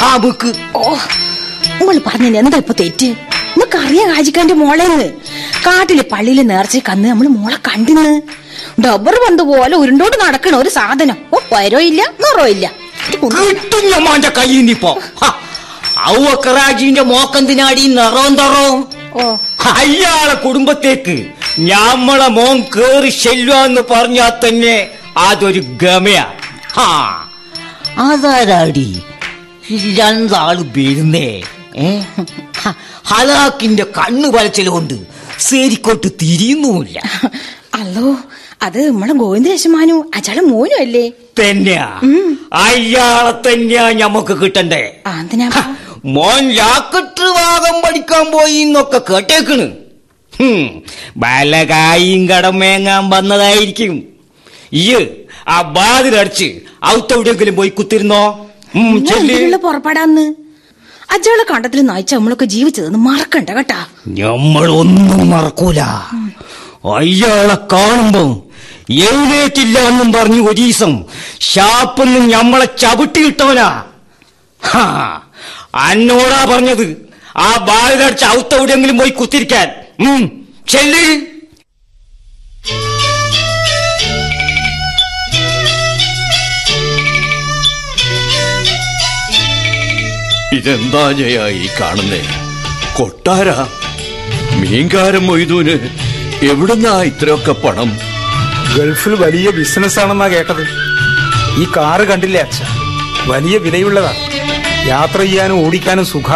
[0.00, 0.82] ഹാബുക്ക് ഓ
[1.78, 3.08] നമ്മൾ പറഞ്ഞ എന്താ ഇപ്പൊ തെറ്റ്?
[3.56, 5.06] നമുക്ക് അറിയാം ഹാജിക്കാന്റെ മോളെന്ന്.
[5.66, 8.14] കാട്ടിൽ പള്ളിയിൽ നേർച്ച കന്ന് നമ്മൾ മോളെ കണ്ടിന്ന്.
[8.84, 11.18] ഡബർ പന്ത് പോലെ ഉരുണ്ടോട് നടക്കണ ഒരു സാധനം.
[11.34, 12.66] ഓ വരോ ഇല്ല നിറോ ഇല്ല
[13.10, 14.90] കിട്ടും ഞമ്മാന്റെ കയ്യിൽ നിന്നിപ്പോ
[16.12, 18.80] ഔവക്കറാജീന്റെ മോക്കെന്തിനാടി നിറവും തറവും
[19.64, 21.26] അയാളെ കുടുംബത്തേക്ക്
[21.58, 26.26] ഞമ്മളെ മോൻ കേറി ചെല്ലുവാന്ന് പറഞ്ഞാൽ തന്നെ അതൊരു ഗമയാ.
[26.72, 27.24] ഹാ.
[27.98, 29.02] അതാരാടി
[29.72, 31.42] രണ്ടാൾ വരുന്നേ.
[31.76, 32.00] ഏ?
[33.04, 34.94] ഹലാക്കിന്റെ കണ്ണു വരച്ചലുകൊണ്ട്
[35.38, 37.02] ശരിക്കോട്ട് തിരിയുന്നുമില്ല.
[37.74, 38.18] അല്ലോ
[38.62, 41.08] അത് നമ്മളെ ഗോവിന്ദേശമാനു അച്ചാളെ മോനും അല്ലേ?
[41.08, 42.00] തന്നെയാ.
[42.52, 45.00] അയാളെ തന്നെയാ ഞമ്മക്ക് കിട്ടണ്ടേ.
[46.04, 49.66] മോൻ ജാക്കറ്റ് ഭാഗം പഠിക്കാൻ പോയി എന്നൊക്കെ കേട്ടേക്കണ്.
[50.38, 50.82] ഹും,
[51.16, 54.02] വല്ല കായും കടമേങ്ങാൻ വന്നതായിരിക്കും.
[54.72, 55.00] ഇയ്യ്
[55.48, 58.48] ആ ബാതിലടിച്ച് ഔത്തെവിടെയെങ്കിലും പോയി കുത്തിരുന്നോ?
[59.62, 60.26] പുറപ്പെടാന്ന്?
[61.10, 63.86] അജകളെ കണ്ടത്തിൽ നയിച്ച നമ്മളൊക്കെ ജീവിച്ചതെന്ന് മറക്കണ്ട കേട്ടാ.
[64.08, 65.80] ഞമ്മളൊന്നും മറക്കൂല.
[66.98, 68.22] അയാളെ കാണുമ്പോ
[68.90, 71.04] എഴുന്നേറ്റില്ല എന്നും പറഞ്ഞു ഒരീസം
[71.40, 73.84] ഷാപ്പൊന്നും ഞമ്മളെ ചവിട്ടിയിട്ടവനാ.
[74.62, 74.86] ഹാ,
[75.74, 77.10] അന്നോടാ പറഞ്ഞത്.
[77.36, 79.68] ആ ബാലിനടിച്ച് ഔത്തെവിടെയെങ്കിലും പോയി കുത്തിരിക്കാൻ.
[80.68, 81.32] ചെല്ല്.
[90.56, 92.22] ഇതെന്താ ജയ ഈ കാണുന്നേ?
[92.94, 93.50] കൊട്ടാര?
[94.56, 95.88] മീൻകാരൻ മൊയ്തൂന്
[96.42, 97.98] എവിടുന്നാ ഇത്രയൊക്കെ പണം?
[98.76, 100.62] ഗൾഫിൽ വലിയ ബിസിനസ് ആണെന്നാ കേട്ടത്.
[101.60, 102.62] ഈ കാറ് കണ്ടില്ലേ അച്ഛ?
[103.26, 104.12] വലിയ വിലയുള്ളതാ.
[104.86, 106.30] യാത്ര ചെയ്യാനും ഓടിക്കാനും സുഖ.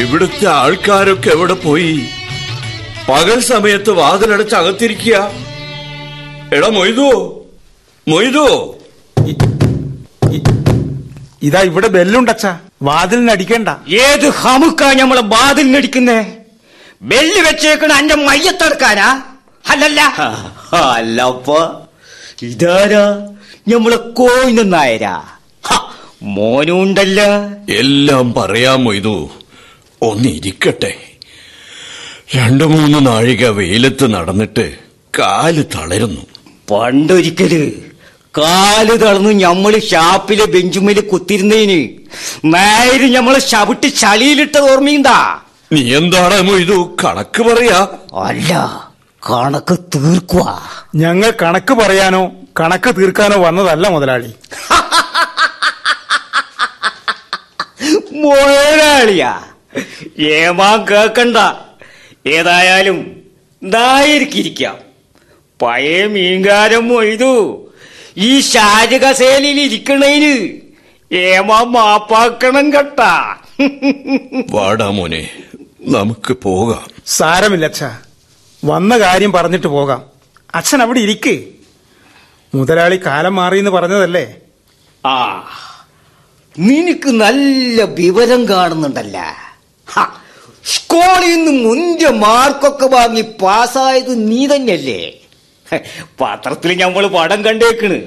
[0.00, 2.08] ഇവിടുത്തെ ആൾക്കാരൊക്കെ എവിടെ പോയി?
[3.08, 5.30] പകൽ സമയത്ത് വാതിലടച്ച് അകത്തിരിക്കുക.
[6.52, 7.08] എടാ മൊയ്തു.
[8.08, 8.46] മൊയ്തു.
[11.42, 12.46] ഇതാ ഇവിടെ ബെല്ലുണ്ടച്ച
[12.82, 16.26] വാതിലിനടിക്കണ്ട ഏത് ഹമുക്കാ ഞമ്മളെ വാതിലിനടിക്കുന്നേ
[17.02, 19.22] ബെല്ല് വെച്ചേക്കണ അന്റെ മയ്യത്തെടുക്കാനാ?
[19.68, 20.00] അല്ലല്ല.
[20.72, 21.50] അല്ലപ്പ
[22.42, 23.04] ഇതാരാ?
[23.68, 25.22] ഞമ്മളെ കോയിന് നായരാ.
[26.20, 27.20] ഹ, മോനും ഉണ്ടല്ല
[27.70, 29.30] എല്ലാം പറയാമോ മൊയ്തു.
[30.02, 30.92] ഒന്നിരിക്കട്ടെ.
[32.36, 34.72] രണ്ടു മൂന്ന് നാഴിക വെയിലത്ത് നടന്നിട്ട്
[35.18, 36.20] കാൽ തളരുന്നു.
[36.70, 37.72] പണ്ടൊരിക്കൽ
[38.38, 41.80] കാൽ തളർന്ന് ഞമ്മൾ ഷാപ്പിലെ ബെഞ്ചുമേൽ കുത്തിരുന്നതിന്
[42.44, 45.40] നേര് ഞമ്മളെ ചവിട്ട് ചളിയിലിട്ടത് ഓർമ്മയുണ്ടാ?
[45.72, 46.96] നീ എന്താണ് മൊയ്തു?
[47.04, 47.88] കണക്ക് പറയാ?
[48.14, 48.52] അല്ല
[49.30, 50.60] കണക്ക് തീർക്കുക
[50.94, 52.30] ഞങ്ങൾ കണക്ക് പറയാനോ
[52.60, 54.30] കണക്ക് തീർക്കാനോ വന്നതല്ല മുതലാളി.
[58.22, 59.42] മുതലാളിയാ
[60.18, 61.36] ഏമാ കേക്കണ്ട.
[62.28, 63.22] ഏതായാലും
[63.62, 64.78] നായിരിക്കിരിക്കാം
[65.62, 67.66] പഴയ മീൻകാരം മൊയ്തു.
[68.16, 70.60] ഈ ഷാജകസേലിൽ ഇരിക്കണേന്
[71.14, 73.00] ഏമാ മാപ്പാക്കണം കട്ട.
[74.50, 75.30] വാടാ മോനെ
[75.80, 76.86] നമുക്ക് പോകാം.
[77.06, 77.84] സാരമില്ല അച്ഛ.
[78.64, 80.04] വന്ന കാര്യം പറഞ്ഞിട്ട് പോകാം.
[80.54, 81.44] അച്ഛൻ അവിടെ ഇരിക്കേ.
[82.54, 84.34] മുതലാളി കാലം മാറിയെന്ന് പറഞ്ഞതല്ലേ?
[85.06, 85.44] ആ
[86.66, 89.18] നിനക്ക് നല്ല വിവരം കാണുന്നുണ്ടല്ല.
[90.72, 95.02] സ്കൂളിൽ നിന്ന് മുന്തിയ മാർക്കൊക്കെ വാങ്ങി പാസ്സായത് നീ തന്നെയല്ലേ?
[96.20, 97.98] പത്രത്തിൽ നമ്മൾ പടം കണ്ടേക്കണ്.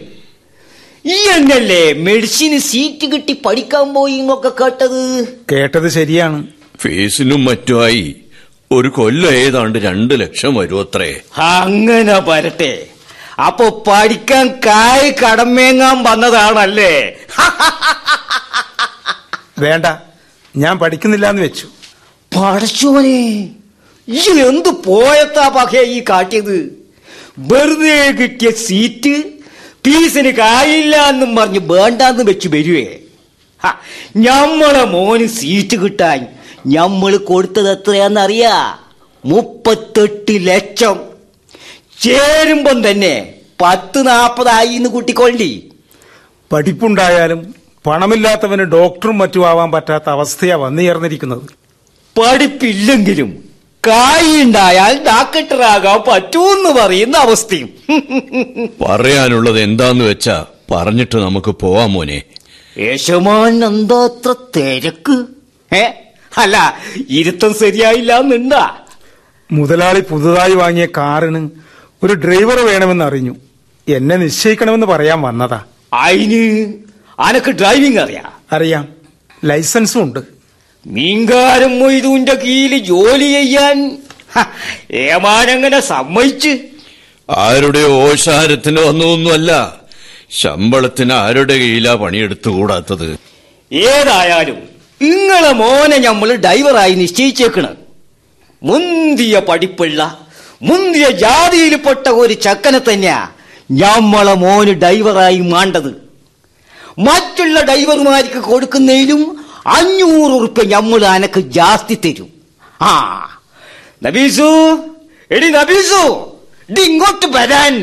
[1.05, 5.01] ഈ എന്നല്ലേ മെഡിസിന് സീറ്റ് കിട്ടി പഠിക്കാൻ പോയി എന്നൊക്കെ കേട്ടത്?
[5.51, 6.39] കേട്ടത് ശരിയാണ്.
[6.81, 8.05] ഫീസിനും മറ്റുമായി
[8.77, 11.11] ഒരു കൊല്ലം ഏതാണ്ട് രണ്ട് ലക്ഷം വരും അത്രേ
[11.47, 12.73] അങ്ങനെ വരട്ടെ.
[13.47, 16.93] അപ്പൊ പഠിക്കാൻ കായ് കടമേങ്ങാൻ വന്നതാണല്ലേ?
[19.65, 19.87] വേണ്ട
[20.55, 21.67] ഞാൻ പഠിക്കുന്നില്ല എന്ന് വെച്ചു
[22.31, 23.19] പഠിച്ചോനെ
[24.07, 26.57] ഈ എന്ത് പോയത്താ പകയ ഈ കാട്ടിയത്?
[27.49, 29.13] വെറുതെ കിട്ടിയ സീറ്റ്
[29.85, 32.85] ഫീസിന് കായില്ല എന്നും പറഞ്ഞ് വേണ്ടാന്ന് വെച്ച് വരുവേ.
[34.25, 36.19] ഞമ്മളെ മോന് സീറ്റ് കിട്ടാൻ
[36.75, 38.53] ഞമ്മൾ കൊടുത്തത് എത്രയാന്നറിയാ?
[39.23, 40.97] മുപ്പത്തെട്ട് ലക്ഷം.
[42.01, 43.15] ചേരുമ്പം തന്നെ
[43.61, 45.51] പത്ത് നാപ്പതായി എന്ന് കൂട്ടിക്കൊള്ളി.
[46.51, 47.41] പഠിപ്പുണ്ടായാലും
[47.85, 51.45] പണമില്ലാത്തവന് ഡോക്ടറും മറ്റും ആവാൻ പറ്റാത്ത അവസ്ഥയാ വന്നു ചേർന്നിരിക്കുന്നത്
[52.15, 53.29] പഠിപ്പില്ലെങ്കിലും
[53.83, 57.69] കായുണ്ടായാൽ ഡാക്ടറാകാൻ പറ്റൂന്ന് പറയുന്ന അവസ്ഥയും.
[58.81, 60.35] പറയാനുള്ളത് എന്താന്ന് വെച്ചാ
[60.71, 62.19] പറഞ്ഞിട്ട് നമുക്ക് പോവാ മോനെ.
[62.79, 65.17] യേശമാൻ എന്താ അത്ര തിരക്ക്?
[65.71, 65.83] ഏ?
[66.37, 66.57] അല്ല
[67.09, 68.63] ഇരുത്തം ശരിയായില്ല എന്നുണ്ടാ?
[69.51, 71.41] മുതലാളി പുതുതായി വാങ്ങിയ കാറിന്
[72.03, 73.33] ഒരു ഡ്രൈവർ വേണമെന്ന് അറിഞ്ഞു
[73.87, 75.59] എന്നെ നിശ്ചയിക്കണമെന്ന് പറയാൻ വന്നതാ.
[75.93, 76.41] അതിന്
[77.19, 78.33] അനക്ക് ഡ്രൈവിംഗ് അറിയാം.
[78.51, 78.87] അറിയാം.
[79.45, 80.19] ലൈസൻസും ഉണ്ട്.
[80.87, 83.97] മീൻകാരൻ മൊയ്തുവിന്റെ കീഴിൽ ജോലി ചെയ്യാൻ
[84.91, 86.57] ഏമാനങ്ങനെ സമ്മതിച്ച്.
[87.29, 89.75] ആരുടെ ഓശാരത്തിന് വന്നതൊന്നുമല്ല
[90.31, 93.19] ശമ്പളത്തിന് ആരുടെ കയ്യിലാ പണിയെടുത്തുകൂടാത്തത്?
[93.73, 94.57] ഏതായാലും
[95.01, 97.75] നിങ്ങളെ മോനെ നമ്മൾ ഡ്രൈവറായി നിശ്ചയിച്ചേക്കണ്.
[98.63, 100.19] മുന്തിയ പഠിപ്പുള്ള
[100.61, 103.29] മുന്തിയ ജാതിയിൽപ്പെട്ട ഒരു ചക്കനെ തന്നെയാ
[103.71, 106.02] ഞമ്മളെ മോന് ഡ്രൈവറായി മാണ്ടത്.
[106.99, 112.33] മറ്റുള്ള ഡ്രൈവർമാർക്ക് കൊടുക്കുന്നതിലും അഞ്ഞൂറ് ഉറുപ്പ്യ നമ്മൾ അനക്ക് ജാസ്തി തരും.
[112.81, 112.93] ആ
[114.03, 114.77] നബീസു
[115.31, 116.01] എടി നബീസു
[116.81, 117.75] ഇങ്ങോട്ട് വരാൻ.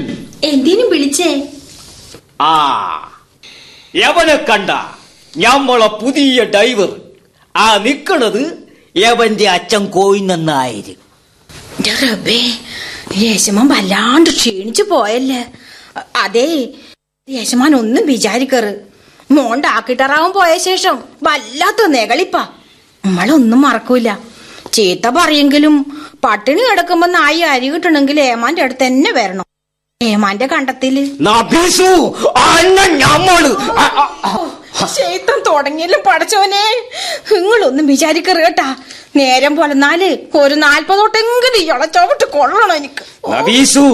[0.44, 1.46] എന്തിനും വിളിച്ചേ?
[2.40, 3.22] ആ
[3.96, 4.70] യവനെ കണ്ട
[5.36, 7.00] ഞമ്മളെ പുതിയ ഡ്രൈവർ.
[7.56, 8.58] ആ നിക്കണത്
[8.96, 9.86] യവന്റെ അച്ഛൻ
[11.78, 12.40] എന്റെ റബ്ബേ
[13.16, 15.46] യേശമാൻ വല്ലാണ്ട് ക്ഷീണിച്ചു പോയല്ലേ.
[16.16, 16.68] അതേ
[17.30, 18.89] യേശമാൻ ഒന്നും വിചാരിക്കറ്.
[19.30, 22.36] മോൻ ഡാക്കിട്ടറാവൻ പോയ ശേഷം വല്ലാത്ത നെകളിപ്പ.
[23.04, 24.14] നമ്മളൊന്നും മറക്കൂല.
[24.72, 25.74] ചീത്ത പറയെങ്കിലും
[26.24, 29.44] പട്ടിണി കിടക്കുമ്പോ നായി അരി കിട്ടണമെങ്കിൽ ഏമാന്റെ അടുത്ത് തന്നെ വരണം.
[30.02, 30.96] ഏമാന്റെ കണ്ടത്തിൽ.
[34.96, 36.64] ശൈത്തം തുടങ്ങിയാലും പടച്ചവനെ
[37.32, 38.76] നിങ്ങളൊന്നും വിചാരിക്കറ് കേട്ടാ.
[39.16, 43.32] നേരം പൊലന്നാൽ ഒരു നാൽപ്പതോട്ടെങ്കിലും ഇളച്ചോട്ട് കൊള്ളണം എനിക്ക്.
[43.32, 43.86] നബീസു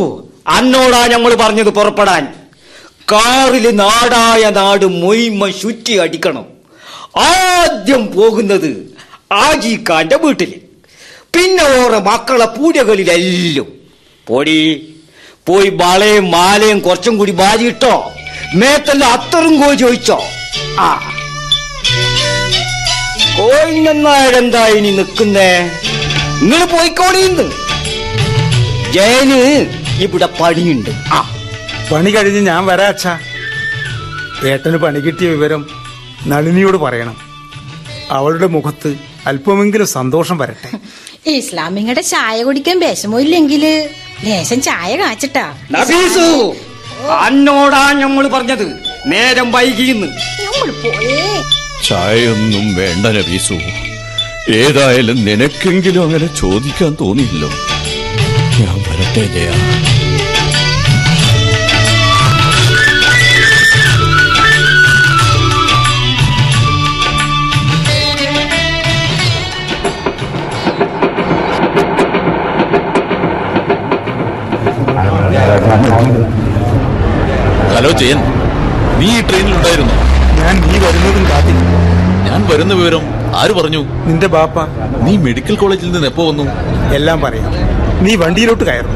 [0.47, 2.46] അന്നോടാ ഞങ്ങൾ പറഞ്ഞത് പുറപ്പെടാൻ.
[3.13, 6.47] കാറിൽ നാടായ നാട് മൊയ്മ ചുറ്റി അടിക്കണം.
[7.19, 8.97] ആദ്യം പോകുന്നത്
[9.33, 10.55] ആജിക്കാന്റെ വീട്ടിൽ
[11.09, 13.67] പിന്നെ ഓറെ മക്കളെ പൂജകളിലെല്ലാം.
[14.27, 14.89] പൊടി
[15.47, 18.13] പോയി വളയും മാലയും കുറച്ചും കൂടി വാരിയിട്ടോ
[18.55, 20.23] മേത്തെല്ലാം അത്തറും കോഴി ചോദിച്ചോ?
[20.81, 21.13] ആ.
[23.39, 25.71] കോഴിനെന്നാരെന്താ ഇനി നിൽക്കുന്നേ
[26.43, 27.53] നിങ്ങൾ പോയിക്കോളിന്ന്.
[28.93, 29.67] ജയന്
[30.03, 30.91] ഇവിടെ പണിയുണ്ട്.
[30.91, 31.36] ആ.
[31.93, 33.19] പണി കഴിഞ്ഞ് ഞാൻ വരാ അച്ഛാ.
[34.47, 35.67] ഏട്ടന് പണി കിട്ടിയ വിവരം
[36.27, 37.17] നളിനിയോട് പറയണം.
[38.11, 38.95] അവളുടെ മുഖത്ത്
[39.27, 40.79] അല്പമെങ്കിലും സന്തോഷം വരട്ടെ.
[41.31, 43.91] ഇസ്ലാമിങ്ങടെ ചായ കുടിക്കാൻ വിഷമോ ഇല്ലെങ്കിൽ
[44.25, 45.55] ലേശം ചായ കാച്ചിട്ടാ.
[45.71, 46.55] നബീസു
[47.11, 48.77] അന്നോടാ ഞമ്മൾ പറഞ്ഞത്.
[49.07, 50.07] നേരം വൈകിന്ന്.
[50.07, 51.43] നമ്മൾ പോയേ.
[51.85, 53.55] ചായയൊന്നും വേണ്ട നബീസു.
[54.51, 57.49] ഏതായാലും നിനക്കെങ്കിലും അങ്ങനെ ചോദിക്കാൻ തോന്നിയില്ലോ.
[58.61, 59.51] ഞാൻ വരട്ടെ ജയ.
[77.75, 78.19] ഹലോ ജയൻ.
[78.99, 79.95] നീ ഈ ട്രെയിനിലുണ്ടായിരുന്നു
[80.41, 81.53] ഞാൻ നീ വരുന്നതും കാത്തി
[82.27, 83.05] ഞാൻ വരുന്ന വിവരം
[83.41, 83.81] ആര് പറഞ്ഞു?
[84.07, 84.57] നിന്റെ ബാപ്പ.
[85.05, 86.45] നീ മെഡിക്കൽ കോളേജിൽ നിന്ന് എപ്പോ വന്നു?
[86.97, 87.53] എല്ലാം പറയാം.
[88.05, 88.93] നീ വണ്ടിയിലോട്ട് കയറും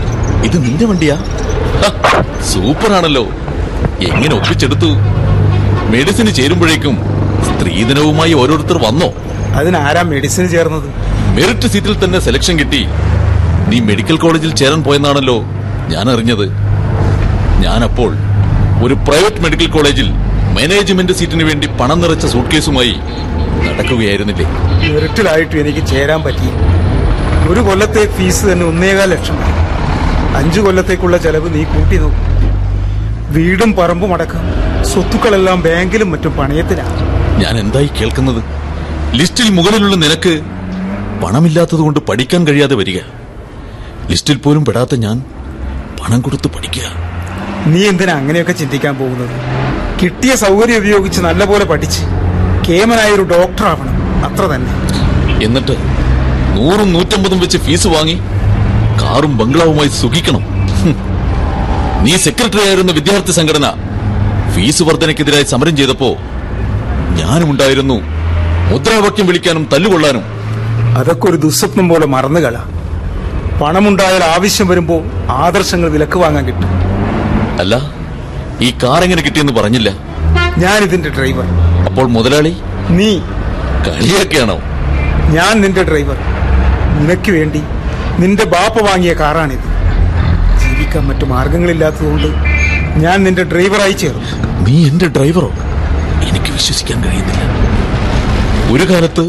[0.49, 1.17] ഇത് നിന്റെ വണ്ടിയാ?
[2.51, 3.25] സൂപ്പർ ആണല്ലോ
[4.09, 4.91] എങ്ങനെ ഒപ്പിച്ചെടുത്തു?
[5.95, 6.97] മെഡിസിന് ചേരുമ്പോഴേക്കും
[7.49, 9.09] സ്ത്രീധനവുമായി ഓരോരുത്തർ വന്നോ?
[9.61, 10.89] അതിനാരാ മെഡിസിന് ചേർന്നത്?
[11.39, 12.83] മെറിറ്റ് സീറ്റിൽ തന്നെ സെലക്ഷൻ കിട്ടി.
[13.71, 15.39] നീ മെഡിക്കൽ കോളേജിൽ ചേരാൻ പോയെന്നാണല്ലോ.
[15.93, 16.47] ഞാൻ അറിഞ്ഞത്
[17.65, 18.11] ഞാനപ്പോൾ
[18.85, 20.09] ഒരു പ്രൈവറ്റ് മെഡിക്കൽ കോളേജിൽ
[20.57, 22.95] മാനേജ്മെന്റ് സീറ്റിന് വേണ്ടി പണം നിറച്ച സൂട്ട്കേസുമായി
[23.67, 24.47] നടക്കുകയായിരുന്നില്ലേ?
[24.89, 26.49] ഇരുട്ടിലായിട്ടും എനിക്ക് ചേരാൻ പറ്റി.
[27.51, 29.39] ഒരു കൊല്ലത്തെ ഫീസ് തന്നെ ഒന്നേകാൽ ലക്ഷം.
[30.41, 32.27] അഞ്ചു കൊല്ലത്തേക്കുള്ള ചെലവ് നീ കൂട്ടി നോക്കും.
[33.37, 34.45] വീടും പറമ്പും അടക്കം
[34.91, 36.97] സ്വത്തുക്കളെല്ലാം ബാങ്കിലും മറ്റും പണയത്തിലാണ്
[37.43, 38.41] ഞാൻ എന്തായി കേൾക്കുന്നത്?
[39.19, 40.35] ലിസ്റ്റിൽ മുകളിലുള്ള നിനക്ക്
[41.23, 42.99] പണമില്ലാത്തതുകൊണ്ട് പഠിക്കാൻ കഴിയാതെ വരിക.
[44.11, 45.17] ലിസ്റ്റിൽ പോലും പെടാത്ത ഞാൻ
[46.01, 46.87] പണം കൊടുത്ത് പഠിക്കുക.
[47.67, 49.35] നീ എന്തിനാ അങ്ങനെയൊക്കെ ചിന്തിക്കാൻ പോകുന്നത്?
[50.01, 52.03] കിട്ടിയ സൗകര്യം ഉപയോഗിച്ച് നല്ലപോലെ പഠിച്ച്
[52.67, 53.97] കേമനായ ഒരു ഡോക്ടർ ആവണം.
[54.27, 54.73] അത്ര തന്നെ.
[55.45, 55.75] എന്നിട്ട്
[56.57, 58.17] നൂറും നൂറ്റമ്പതും വെച്ച് ഫീസ് വാങ്ങി
[59.03, 60.43] കാറും ബംഗ്ലാവുമായി സുഖിക്കണം.
[62.05, 63.67] നീ സെക്രട്ടറി ആയിരുന്ന വിദ്യാർത്ഥി സംഘടന
[64.55, 66.11] ഫീസ് വർധനയ്ക്കെതിരായി സമരം ചെയ്തപ്പോ
[67.21, 67.97] ഞാനും ഉണ്ടായിരുന്നു
[68.71, 70.25] മുദ്രാവാക്യം വിളിക്കാനും തല്ലുകൊള്ളാനും.
[70.99, 72.57] അതൊക്കെ ഒരു ദുസ്വപ്നം പോലെ മറന്നുകള.
[73.61, 76.71] പണമുണ്ടായാൽ ആവശ്യം വരുമ്പോ ആദർശങ്ങൾ വിലക്ക് വാങ്ങാൻ കിട്ടും.
[77.61, 77.75] അല്ല
[78.61, 79.91] ഈ കാർ എങ്ങനെ കിട്ടിയെന്ന് പറഞ്ഞില്ല.
[80.59, 81.45] ഞാൻ ഇതിന്റെ ഡ്രൈവർ.
[81.85, 82.57] അപ്പോൾ മുതലാളി?
[82.91, 83.19] നീ.
[83.87, 84.57] കളിയൊക്കെയാണോ?
[85.31, 86.17] ഞാൻ നിന്റെ ഡ്രൈവർ.
[86.99, 87.63] നിനക്ക് വേണ്ടി
[88.19, 89.67] നിന്റെ ബാപ്പ വാങ്ങിയ കാറാണിത്.
[90.61, 92.27] ജീവിക്കാൻ മറ്റു മാർഗങ്ങളില്ലാത്തതുകൊണ്ട്
[92.99, 94.65] ഞാൻ നിന്റെ ഡ്രൈവറായി ചേർന്നു.
[94.65, 95.51] നീ എന്റെ ഡ്രൈവറോ?
[96.29, 97.43] എനിക്ക് വിശ്വസിക്കാൻ കഴിയുന്നില്ല.
[98.73, 99.25] ഒരു കാലത്ത്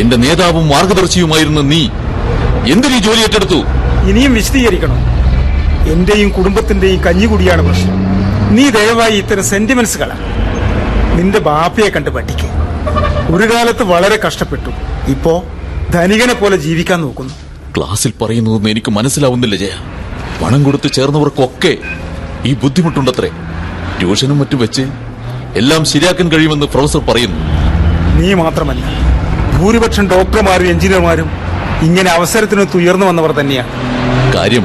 [0.00, 1.88] എന്റെ നേതാവും മാർഗദർശിയുമായിരുന്ന നീ
[2.68, 3.54] എന്തിനീ ജോലി ഏറ്റെടുത്തു?
[4.10, 4.96] ഇനിയും വിശദീകരിക്കണം.
[5.92, 7.96] എന്റെയും കുടുംബത്തിന്റെയും കഞ്ഞികുടിയാണ് പ്രശ്നം.
[8.56, 10.12] നീ ദയവായി ഇത്തരം സെന്റിമെന്റ്സ് കള.
[11.14, 12.50] നിന്റെ ബാപ്പയെ കണ്ട് പഠിക്കും.
[13.36, 14.70] ഒരു കാലത്ത് വളരെ കഷ്ടപ്പെട്ടു.
[15.10, 15.44] ഇപ്പോ
[15.90, 17.34] ധനികനെ പോലെ ജീവിക്കാൻ നോക്കുന്നു.
[17.76, 19.68] ക്ലാസ്സിൽ പറയുന്നതൊന്നും എനിക്ക് മനസ്സിലാവുന്നില്ല ജയ.
[20.44, 21.76] പണം കൊടുത്ത് ചേർന്നവർക്കൊക്കെ
[22.44, 23.28] ഈ ബുദ്ധിമുട്ടുണ്ടത്രേ.
[24.00, 24.82] ട്യൂഷനും മറ്റും വെച്ച്
[25.56, 27.38] എല്ലാം ശരിയാക്കാൻ കഴിയുമെന്ന് പ്രൊഫസർ പറയുന്നു.
[28.20, 28.84] നീ മാത്രമല്ല
[29.58, 31.47] ഭൂരിപക്ഷം ഡോക്ടർമാരും എഞ്ചിനീയർമാരും
[31.82, 33.72] ഇങ്ങനെ അവസരത്തിനൊത്ത് ഉയർന്നു വന്നവർ തന്നെയാണ്
[34.34, 34.64] കാര്യം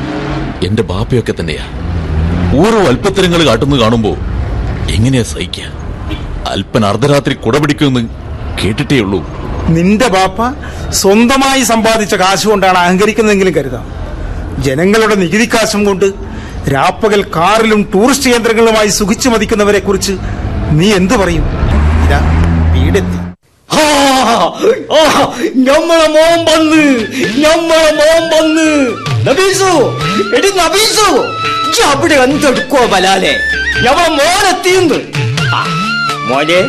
[0.63, 1.65] എന്റെ ബാപ്പയൊക്കെ തന്നെയാ.
[2.61, 4.11] ഓരോ അല്പത്തരങ്ങൾ കാട്ടുന്നു കാണുമ്പോ
[4.89, 5.59] എങ്ങനെയാ സഹിക്ക?
[6.47, 8.01] അല്പൻ അർദ്ധരാത്രി കുടപിടിക്കുമെന്ന്
[8.63, 9.19] കേട്ടിട്ടേ ഉള്ളൂ.
[9.69, 10.39] നിന്റെ ബാപ്പ
[10.91, 13.85] സ്വന്തമായി സമ്പാദിച്ച കാശ് കൊണ്ടാണ് അഹങ്കരിക്കുന്നതെങ്കിലും കരുതാം.
[14.61, 16.07] ജനങ്ങളുടെ നികുതി കാശം കൊണ്ട്
[16.73, 20.13] രാപ്പകൽ കാറിലും ടൂറിസ്റ്റ് കേന്ദ്രങ്ങളുമായി സുഖിച്ചു മതിക്കുന്നവരെ കുറിച്ച്
[20.79, 21.45] നീ എന്തു പറയും?
[22.75, 23.19] വീടെത്തി.
[25.67, 26.83] ഞമ്മളെ മോൻ വന്ന്
[27.43, 28.69] ഞമ്മളെ മോൻ വന്ന്.
[29.27, 29.71] നബീസു
[30.37, 31.07] എടി നബീസു
[31.91, 33.31] അവിടെ എന്തെടുക്കോ ബലാലെ?
[33.85, 34.99] ഞമ്മളെ മോനെത്തിന്ന്
[36.29, 36.59] മോനെ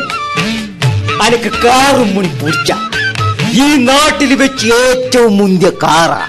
[1.25, 2.71] അനക്ക് കാറും മുണി പൂച്ച.
[3.65, 6.23] ഈ നാട്ടിൽ വെച്ച് ഏറ്റവും മുന്തിയ കാറാ.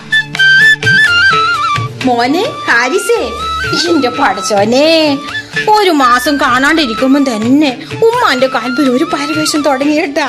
[2.05, 3.21] മോനെ ഹാരിസേ
[3.91, 4.89] എന്റെ പഠിച്ചോനെ
[5.75, 7.71] ഒരു മാസം കാണാണ്ടിരിക്കുമ്പോ തന്നെ
[8.07, 10.27] ഉമ്മാന്റെ കാൽപ്പിൽ ഒരു പരവേശം തുടങ്ങിയിട്ടാ.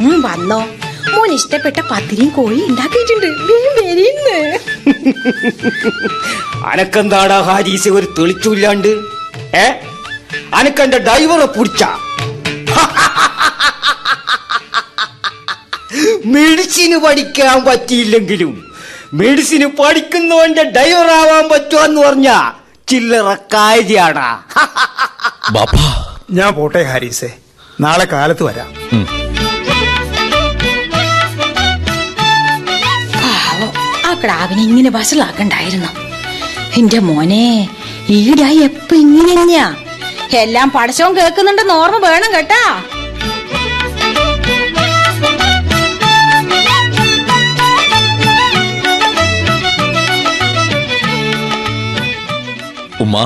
[0.00, 0.66] വന്നോ.
[1.14, 3.26] മോൻ ഇഷ്ടപ്പെട്ട പത്തിരിയും കോഴി ഉണ്ടാക്കിയിട്ടുണ്ട്.
[6.66, 8.88] അനക്കെന്താടാ ഹാരീസ് ഒരു തെളിച്ചില്ലാണ്ട്?
[9.56, 9.72] ഏ?
[10.54, 11.84] അനക്കെന്റെ ഡ്രൈവറെ പിടിച്ച.
[16.26, 18.72] മെഡിസിന് പഠിക്കാൻ പറ്റിയില്ലെങ്കിലും
[19.14, 22.50] മെഡിസിന് പഠിക്കുന്നവന്റെ ഡ്രൈവർ ആവാൻ പറ്റുമെന്ന് പറഞ്ഞ
[22.88, 24.40] ചില്ലറ കാര്യാടാ.
[25.50, 26.16] ബാപ്പാ.
[26.30, 27.32] ഞാൻ പോട്ടെ ഹാരീസേ.
[27.80, 28.74] നാളെ കാലത്ത് വരാം.
[34.24, 35.90] ക്രാവിനെ ഇങ്ങനെ വഷളാക്കണ്ടായിരുന്നു
[36.76, 37.68] എന്റെ മോനെ
[38.08, 39.74] ഈടായി എപ്പ ഇങ്ങനെ തന്നെയാ
[40.36, 42.62] എല്ലാം പടച്ചവും കേൾക്കുന്നുണ്ടെന്ന് ഓർമ്മ വേണം കേട്ടാ.
[53.00, 53.16] ഉമ്മ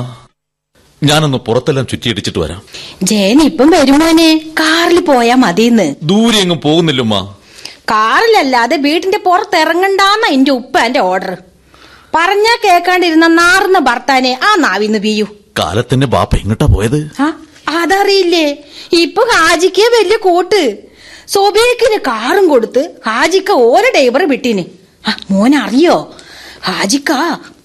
[1.03, 2.61] ഞാനൊന്ന് പുറത്തെല്ലാം ചുറ്റിയിടിച്ചിട്ട് വരാം.
[3.03, 7.17] ജയൻ ഇപ്പം വരുമോനെ കാറിൽ പോയാ മതിന്ന് ദൂരെ എങ്ങും പോകുന്നില്ല ഉമ്മ.
[7.91, 11.37] കാറിലല്ലാതെ വീടിന്റെ പുറത്തിറങ്ങണ്ടാന്ന എന്റെ ഉപ്പ എന്റെ ഓർഡർ
[12.15, 15.25] പറഞ്ഞാ കേക്കാണ്ടിരുന്ന നാർന്ന ഭർത്താനെ ആ നാവിന്ന് വീയു.
[15.59, 17.11] കാലത്തിന്റെ ബാപ്പ എങ്ങോട്ടാ പോയത്?
[17.19, 18.57] ആ അതറിയില്ലേ?
[18.91, 20.77] ഇപ്പൊ ഹാജിക്ക് വലിയ കൂട്ട്.
[21.27, 24.63] സൊബേക്കിന് കാറും കൊടുത്ത് ഹാജിക്ക ഓരോ ഡൈവർ വിട്ടിന്.
[25.07, 26.15] ആ മോൻ അറിയോ?
[26.65, 27.11] ഹാജിക്ക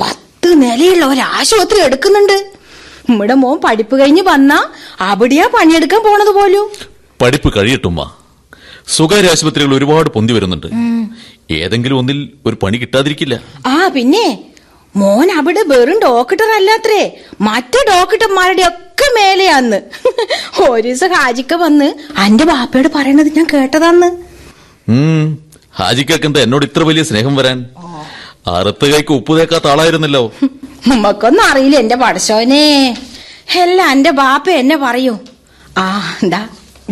[0.00, 2.52] പത്ത് നിലയുള്ള ഒരു ആശുപത്രി എടുക്കുന്നുണ്ട്.
[3.10, 4.68] നമ്മുടെ മോൻ പഠിപ്പ് കഴിഞ്ഞ് വന്നാ
[5.00, 6.70] അവിടെയാ പണിയെടുക്കാൻ പോണത് പോലും.
[7.22, 8.17] പഠിപ്പ് കഴിയട്ടുമ്മ.
[8.96, 10.68] സ്വകാര്യ ആശുപത്രികൾ ഒരുപാട് പൊന്തി വരുന്നുണ്ട്.
[11.62, 13.34] ഏതെങ്കിലും ഒന്നിൽ ഒരു പണി കിട്ടാതിരിക്കില്ല.
[13.72, 14.26] ആ പിന്നെ
[14.94, 17.02] മോൻ അവിടെ വെറും ഡോക്ടർ അല്ലാത്രേ.
[17.48, 19.78] മറ്റു ഡോക്ടർമാരുടെ ഒക്കെ മേലെയാന്ന്.
[20.68, 21.88] ഒരു ദിവസം ഹാജിക്ക വന്ന്
[22.24, 24.08] അന്റെ ബാപ്പയോട് പറയണത് ഞാൻ കേട്ടതാന്ന്.
[24.94, 25.26] ഉം
[25.80, 27.58] ഹാജിക്കൊക്കെ എന്താ എന്നോട് ഇത്ര വലിയ സ്നേഹം വരാൻ?
[28.54, 30.22] അറുത്ത കൈക്ക് ഉപ്പ് തേക്കാത്ത ആളായിരുന്നല്ലോ.
[30.90, 32.64] നമ്മക്കൊന്നും അറിയില്ല എന്റെ പടശോനെ
[33.62, 35.14] എല്ലാം എന്റെ ബാപ്പ എന്നെ പറയൂ.
[35.82, 35.86] ആ
[36.22, 36.42] എന്താ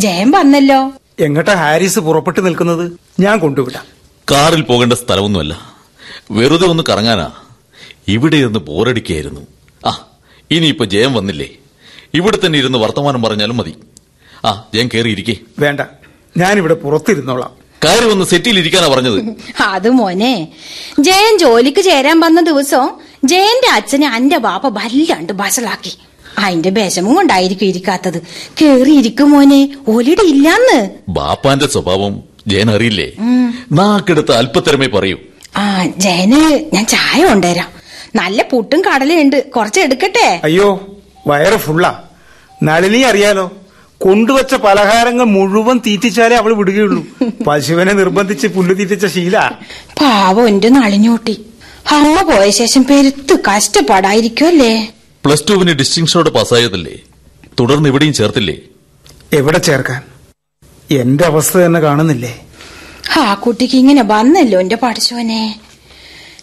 [0.05, 0.81] ജയം വന്നല്ലോ.
[1.19, 2.93] എങ്ങട്ടാ ഹാരിസ് പുറപ്പെട്ടു നിൽക്കുന്നത്?
[3.21, 3.85] ഞാൻ കൊണ്ടുവിടാം.
[4.31, 5.75] കാറിൽ പോകേണ്ട സ്ഥലമൊന്നുമല്ല.
[6.31, 7.33] വെറുതെ ഒന്ന് കറങ്ങാനാ.
[8.09, 9.41] ഇവിടെ ഇരുന്ന് ബോറടിക്കായിരുന്നു.
[9.87, 10.09] ആ
[10.51, 11.49] ഇനിയിപ്പോ ജയം വന്നില്ലേ?
[12.15, 13.77] ഇവിടെ തന്നെ ഇരുന്ന് വർത്തമാനം പറഞ്ഞാലും മതി.
[14.45, 15.81] ആ ജയം കയറിയിരിക്കേ വേണ്ട
[16.37, 17.51] ഞാനിവിടെ പുറത്തിരുന്നോളാം.
[17.85, 19.35] കയറി വന്ന് സെറ്റിൽ ഇരിക്കാനാ പറഞ്ഞത്.
[19.61, 20.49] അത് മോനെ
[21.01, 22.91] ജയൻ ജോലിക്ക് ചേരാൻ വന്ന ദിവസം
[23.25, 25.99] ജയന്റെ അച്ഛനെ അന്റെ ബാപ്പ വല്ലാണ്ട് ബസലാക്കി
[26.39, 28.23] അതിന്റെ വിഷമം കൊണ്ടായിരിക്കും ഇരിക്കാത്തത്.
[28.63, 30.91] കേറി ഇരിക്കും മോനെ ഒലിടെ ഇല്ലാന്ന്.
[31.09, 33.13] ബാപ്പാന്റെ സ്വഭാവം ജയൻ അറിയില്ലേ?
[33.73, 35.17] നാക്കെടുത്ത് അല്പത്തരമേ പറയൂ.
[35.57, 37.69] ആ ജയന് ഞാൻ ചായ കൊണ്ടുവരാം.
[38.15, 39.51] നല്ല പുട്ടും കടലും ഉണ്ട്.
[39.51, 40.41] കുറച്ച് എടുക്കട്ടെ?
[40.45, 40.97] അയ്യോ
[41.27, 42.03] വയറ് ഫുള്ളാ.
[42.63, 43.53] നളിനി അറിയാലോ
[43.99, 47.07] കൊണ്ടുവച്ച പലഹാരങ്ങൾ മുഴുവൻ തീറ്റിച്ചാലേ അവൾ വിടുകയുള്ളൂ.
[47.47, 49.51] പശുവിനെ നിർബന്ധിച്ച് പുല്ല് തീറ്റിച്ച ശീല.
[50.01, 51.41] പാവം എന്റെ നളിഞ്ഞൂട്ടി.
[51.91, 54.93] അമ്മ പോയ ശേഷം പെരുത്ത് കഷ്ടപ്പാടായിരിക്കുമല്ലേ
[55.27, 56.97] പ്ലസ് ടുവിന് ഡിസ്റ്റിങ്ഷനോട് പാസ്സായതല്ലേ?
[57.59, 58.55] തുടർന്ന് ഇവിടെയും ചേർത്തില്ലേ?
[59.39, 60.03] എവിടെ ചേർക്കാൻ?
[60.91, 62.33] എന്റെ അവസ്ഥ തന്നെ കാണുന്നില്ലേ?
[63.21, 65.41] ആ കുട്ടിക്ക് ഇങ്ങനെ വന്നല്ലോ എന്റെ പഠിച്ചോനെ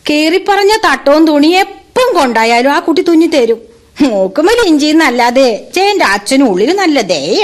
[0.09, 3.59] കേറി പറഞ്ഞ തട്ടവും തുണി എപ്പം കൊണ്ടായാലും ആ കുട്ടി തുന്നി തരും.
[4.01, 7.43] മൂക്കുമൽ ഇഞ്ചിന്നല്ലാതെ ചേന്റെ അച്ഛനും ഉള്ളിൽ നല്ല ദയ.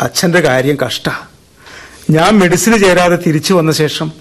[0.00, 1.06] അച്ഛന്റെ കാര്യം കഷ്ട.
[2.10, 4.12] ഞാൻ മെഡിസിൻ ചേരാതെ തിരിച്ചു വന്ന ശേഷം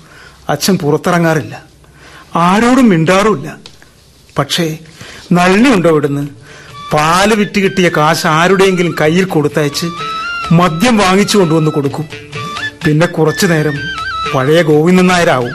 [0.50, 1.56] അച്ഛൻ പുറത്തിറങ്ങാറില്ല.
[2.36, 3.50] ആരോടും മിണ്ടാറുമില്ല.
[4.40, 4.66] പക്ഷേ
[5.32, 6.28] നള്ളിയുണ്ടോ ഇവിടുന്ന്?
[6.94, 9.86] പാൽ വിറ്റ് കിട്ടിയ കാശ് ആരുടെയെങ്കിലും കയ്യിൽ കൊടുത്തയച്ച്
[10.52, 12.06] മദ്യം വാങ്ങിച്ചു കൊണ്ടുവന്ന് കൊടുക്കും.
[12.86, 13.74] പിന്നെ കുറച്ചു നേരം
[14.36, 15.52] പഴയ ഗോവിന്ദൻ നായരാവും.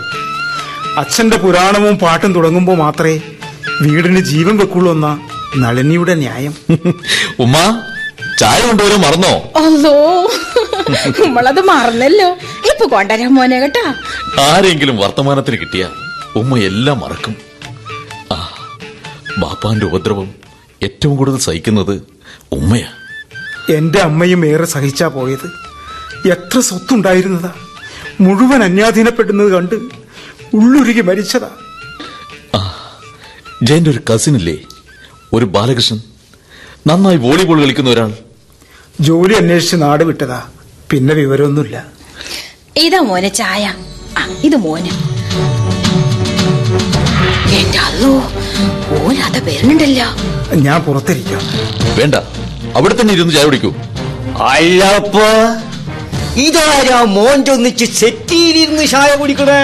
[0.96, 3.20] അച്ഛന്റെ പുരാണവും പാട്ടും തുടങ്ങുമ്പോൾ മാത്രമേ
[3.82, 5.20] വീടിന് ജീവൻ വെക്കുള്ളൂ എന്ന
[5.56, 6.54] നളിനിയുടെ ന്യായം.
[7.40, 7.82] ഉമ്മ
[8.38, 9.42] ചായ കൊണ്ടുവരും മറന്നോ?
[9.56, 10.30] അല്ലോ
[11.24, 12.28] നമ്മളത് മറന്നല്ലോ.
[12.72, 13.94] ഇപ്പൊ കൊണ്ടുവരാൻ മോനെ കേട്ടാ.
[14.40, 15.88] ആരെങ്കിലും വർത്തമാനത്തിന് കിട്ടിയ
[16.36, 17.47] ഉമ്മ എല്ലാം മറക്കും.
[19.38, 20.34] ബാപ്പാന്റെ ഉപദ്രവം
[20.82, 22.02] ഏറ്റവും കൂടുതൽ സഹിക്കുന്നത്
[22.52, 22.86] ഉമ്മയാ.
[23.76, 25.68] എന്റെ അമ്മയും ഏറെ സഹിച്ചാ പോയത്.
[26.28, 27.52] എത്ര സ്വത്തുണ്ടായിരുന്നതാ.
[28.20, 29.74] മുഴുവൻ അന്യാധീനപ്പെടുന്നത് കണ്ട്
[30.54, 31.50] ഉള്ളുരുകി മരിച്ചതാ.
[33.62, 34.56] ജയന്റെ ഒരു കസിനില്ലേ?
[35.32, 36.00] ഒരു ബാലകൃഷ്ണൻ.
[36.86, 38.12] നന്നായി വോളിബോൾ കളിക്കുന്ന ഒരാൾ.
[39.00, 40.46] ജോലി അന്വേഷിച്ച് നാട് വിട്ടതാ.
[40.90, 41.86] പിന്നെ വിവരമൊന്നുമില്ല.
[42.76, 43.74] ഇതാ മോനെ ചായ.
[44.18, 45.07] ആ ഇത് മോന്.
[47.56, 48.10] എന്റെ അല്ലോ
[48.98, 50.08] ഓലാതെ വരുന്നുണ്ടല്ലോ
[50.66, 51.42] ഞാൻ പുറത്തിരിക്കാം.
[51.98, 52.14] വേണ്ട
[52.76, 53.70] അവിടെ തന്നെ ഇരുന്ന് ചായ കുടിക്കൂ.
[54.54, 55.16] അല്ലപ്പ
[56.46, 59.62] ഇതാരാ മോന്റെ ഒന്നിച്ച് സെറ്റിയിലിരുന്ന് ചായ കുടിക്കണേ?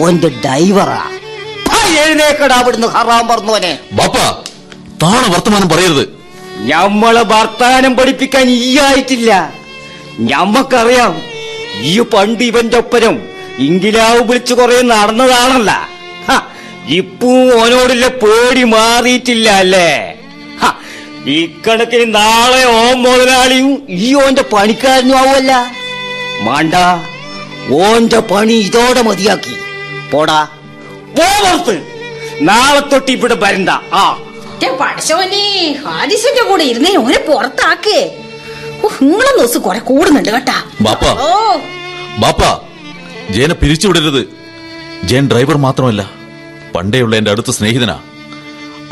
[0.00, 1.02] ഓന്റെ ഡൈവറാ.
[2.04, 4.16] എഴുന്നേക്കടാ അവിടുന്ന് ഹറാൻ പറഞ്ഞോനെ ബാപ്പ
[5.02, 6.04] താണ വർത്തമാനം പറയരുത്.
[6.70, 9.52] ഞമ്മളെ വർത്താനം പഠിപ്പിക്കാൻ ഈ ആയിട്ടില്ല
[10.18, 11.14] ഞമ്മക്കറിയാം
[11.82, 13.14] ഈ പണ്ട് ഇവന്റെ ഒപ്പരം
[13.58, 15.88] ഇങ്കിലാവ് വിളിച്ചു കുറെ നടന്നതാണല്ല.
[16.88, 20.14] ഇപ്പൊ ഓനോടുള്ള പേടി മാറിയിട്ടില്ല അല്ലേ?
[21.26, 25.66] ഇക്കണക്കിന് നാളെ ഓൻ മുതലാളിയും ഈ ഓന്റെ പണിക്കാരനും ആവുമല്ല.
[26.40, 26.74] മാണ്ട
[27.72, 29.56] ഓന്റെ പണി ഇതോടെ മതിയാക്കി.
[30.10, 30.48] പോടാ.
[31.18, 31.82] പോർത്ത്
[32.40, 33.68] നാളെ തൊട്ട് ഇവിടെ വരണ്ട.
[33.92, 34.22] ആ.
[34.80, 38.16] പഠിച്ചവനെ ഹാരിസിന്റെ കൂടെ ഇരുന്നേ ഓനെ പുറത്താക്കേ.
[39.02, 40.62] നിങ്ങളെ ദിവസം കുറെ കൂടുന്നുണ്ട് കേട്ടാ.
[40.80, 41.10] ബാപ്പാ.
[41.10, 41.56] ഓ.
[42.18, 42.60] ബാപ്പാ
[43.30, 44.28] ജയനെ പിരിച്ചുവിടരുത്.
[45.04, 46.10] ജയൻ ഡ്രൈവർ മാത്രമല്ല
[46.74, 48.00] പണ്ടേയുള്ള എന്റെ അടുത്ത സ്നേഹിതനാ.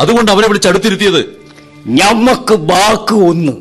[0.00, 1.20] അതുകൊണ്ട് അവനെ വിളിച്ചടുത്തിരുത്തിയത്
[1.86, 3.52] ഞമ്മക്ക് ബാക്ക് ഒന്ന്.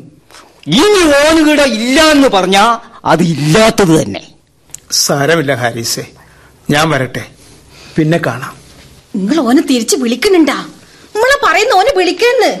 [0.66, 4.22] ഇനി ഓനുകിട ഇല്ല എന്ന് പറഞ്ഞാ അത് ഇല്ലാത്തത് തന്നെ.
[4.90, 6.06] സാരമില്ല ഹാരിസേ
[6.70, 7.24] ഞാൻ വരട്ടെ.
[7.96, 8.54] പിന്നെ കാണാം.
[9.16, 10.54] നിങ്ങൾ ഓനെ തിരിച്ച് വിളിക്കുന്നുണ്ടാ?
[11.14, 12.52] നമ്മളെ പറയുന്ന ഓനെ വിളിക്കുന്നു.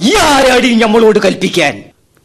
[0.00, 1.82] ഈ ആരാടി ഞമ്മളോട് കൽപ്പിക്കാൻ?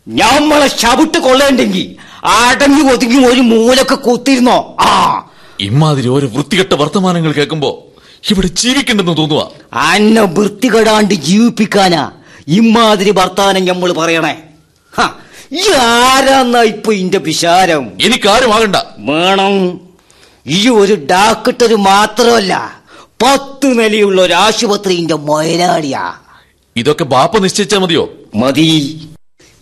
[0.07, 5.27] ഞമ്മളെ ചവിട്ട് കൊള്ളേണ്ടെങ്കിൽ അടങ്ങി ഒതുങ്ങി ഒരു മൂലൊക്കെ കൂത്തിരുന്നോ ആ.
[5.59, 7.83] ഇമാതിരി ഒരു വൃത്തികെട്ട വർത്തമാനങ്ങൾ കേൾക്കുമ്പോ
[8.23, 9.49] ഇവിടെ ജീവിക്കണ്ടെന്ന് തോന്നുവാ.
[9.73, 12.11] അന്നെ വൃത്തികെടാണ്ട് ജീവിപ്പിക്കാനാ
[12.47, 14.33] ഇമാതിരി വർത്താനം നമ്മൾ പറയണേ.
[14.93, 15.01] ഹ,
[15.53, 19.79] ഈ ആരാന്നാ ഇപ്പൊ ഇന്റെ വിശാരം എനിക്കാരും ആകണ്ട വേണം.
[20.45, 22.53] ഈ ഒരു ഡാക്ടർ മാത്രമല്ല
[23.23, 26.13] പത്ത് നിലയുള്ള ഒരു ആശുപത്രിന്റെ മുതലാളിയാ
[26.75, 28.09] ഇതൊക്കെ ബാപ്പ നിശ്ചയിച്ചാ മതിയോ?
[28.35, 28.67] മതി.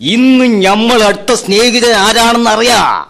[0.00, 3.04] ഇന്ന് നമ്മൾ അടുത്ത സ്നേഹിതൻ ആരാണെന്ന് അറിയാ?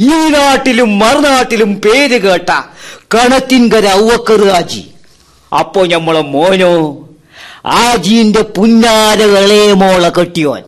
[0.00, 2.50] ഈ നാട്ടിലും മറുനാട്ടിലും പേര് കേട്ട
[3.14, 4.90] കണത്തിൻകര ഔവക്കറ് ആജി.
[5.58, 7.06] അപ്പോ ഞമ്മളെ മോനോ
[7.66, 10.62] ആജീന്റെ പുന്നാരകളെ മോളെ കെട്ടിയോൻ.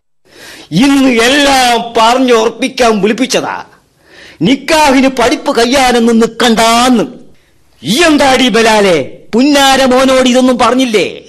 [0.70, 3.64] ഇന്ന് എല്ലാം പറഞ്ഞുറപ്പിക്കാൻ വിളിപ്പിച്ചതാ.
[4.42, 7.04] നിക്കാഹിന് പഠിപ്പ് കയ്യാനൊന്ന് നിൽക്കണ്ടാന്ന്
[7.82, 9.18] ഈ എന്താടി ബലാലെ?
[9.34, 11.25] പുന്നാര മോനോട് ഇതൊന്നും പറഞ്ഞില്ലേ?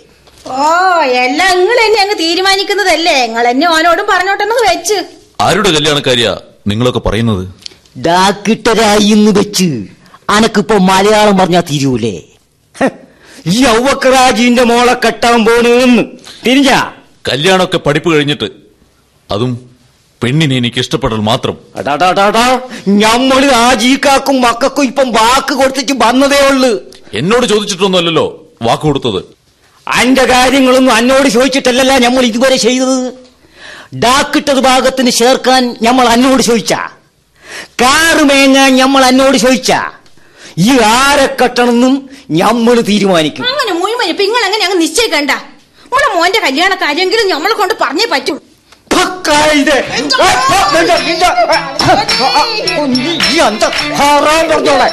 [0.49, 0.67] ഓ
[1.01, 3.25] എല്ലാം നിങ്ങൾ എന്നെ അങ്ങ് തീരുമാനിക്കുന്നതല്ലേ?
[3.27, 5.05] നിങ്ങൾ എന്നെ ഓനോടും പറഞ്ഞോട്ടെന്ന് വെച്ച്.
[5.41, 6.37] ആരുടെ കല്യാണക്കാരിയാ
[6.67, 7.47] നിങ്ങളൊക്കെ പറയുന്നത്?
[7.97, 9.87] ഡാക്കിട്ടരായി എന്ന് വെച്ച്.
[10.29, 12.23] അനക്കിപ്പോ മലയാളം പറഞ്ഞാ തീരൂലേ?
[12.81, 12.89] ഹ്,
[13.45, 16.03] ഈ ഔവക്കറാജിന്റെ മോളെ കെട്ടാൻ പോണെന്ന്
[16.45, 16.71] തിരിഞ്ഞ?
[17.29, 18.45] കല്യാണമൊക്കെ പഠിപ്പ് കഴിഞ്ഞിട്ട്
[19.31, 19.69] അതും
[20.23, 21.57] പെണ്ണിനെ എനിക്ക് ഇഷ്ടപ്പെടൽ മാത്രം.
[21.75, 26.81] അടാടാടാടാ ഞമ്മൾ ആജീക്കാക്കും മക്കൾക്കും ഇപ്പം വാക്ക് കൊടുത്തിട്ട് വന്നതേ ഉള്ളു.
[27.13, 29.36] എന്നോട് ചോദിച്ചിട്ടൊന്നുമല്ലല്ലോ വാക്ക് കൊടുത്തത്.
[29.99, 32.97] അന്റെ കാര്യങ്ങളൊന്നും അന്നോട് ചോദിച്ചിട്ടല്ലല്ല നമ്മൾ ഇതുവരെ ചെയ്തത്.
[34.03, 36.73] ഡാക്കിട്ടത് ഭാഗത്തിന് ചേർക്കാൻ നമ്മൾ അന്നോട് ചോദിച്ച.
[37.81, 39.71] കാറ് മേങ്ങാൻ നമ്മൾ അന്നോട് ചോദിച്ച.
[40.57, 42.09] ഈ ആരെ കെട്ടണമെന്നും
[42.43, 43.45] നമ്മൾ തീരുമാനിക്കും.
[43.51, 45.31] അങ്ങനെ മുഴുവൻ ഇപ്പൊ നിങ്ങൾ അങ്ങനെ അങ്ങ് നിശ്ചയിക്കണ്ട?
[45.83, 48.35] നമ്മളെ മോന്റെ കല്യാണ കാര്യമെങ്കിലും നമ്മളെ കൊണ്ട് പറഞ്ഞേ പറ്റൂ.
[54.49, 54.89] പറഞ്ഞോളെ.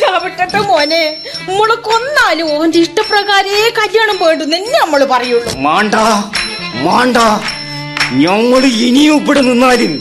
[0.00, 1.02] ചാവട്ടെ മോനെ.
[1.48, 5.52] നമ്മൾ കൊന്നാലും ഓന്റെ ഇഷ്ടപ്രകാരേ കല്യാണം വേണ്ടു തന്നെ നമ്മൾ പറയുള്ളൂ.
[5.58, 5.94] മാണ്ട
[6.86, 7.16] മാണ്ട.
[8.24, 9.92] ഞങ്ങൾ ഇനിയും ഇവിടെ നിന്നാലും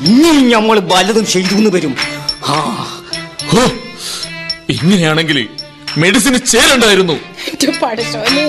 [0.00, 1.94] ഇനിയും ഞമ്മൾ വല്ലതും ചെയ്തു വരും.
[2.46, 2.56] ആ
[3.52, 3.62] ഹോ,
[4.70, 5.38] ഇങ്ങനെയാണെങ്കിൽ
[5.98, 7.16] മെഡിസിന് ചേരണ്ടായിരുന്നു.
[7.48, 8.44] എന്റെ പടച്ചോനെ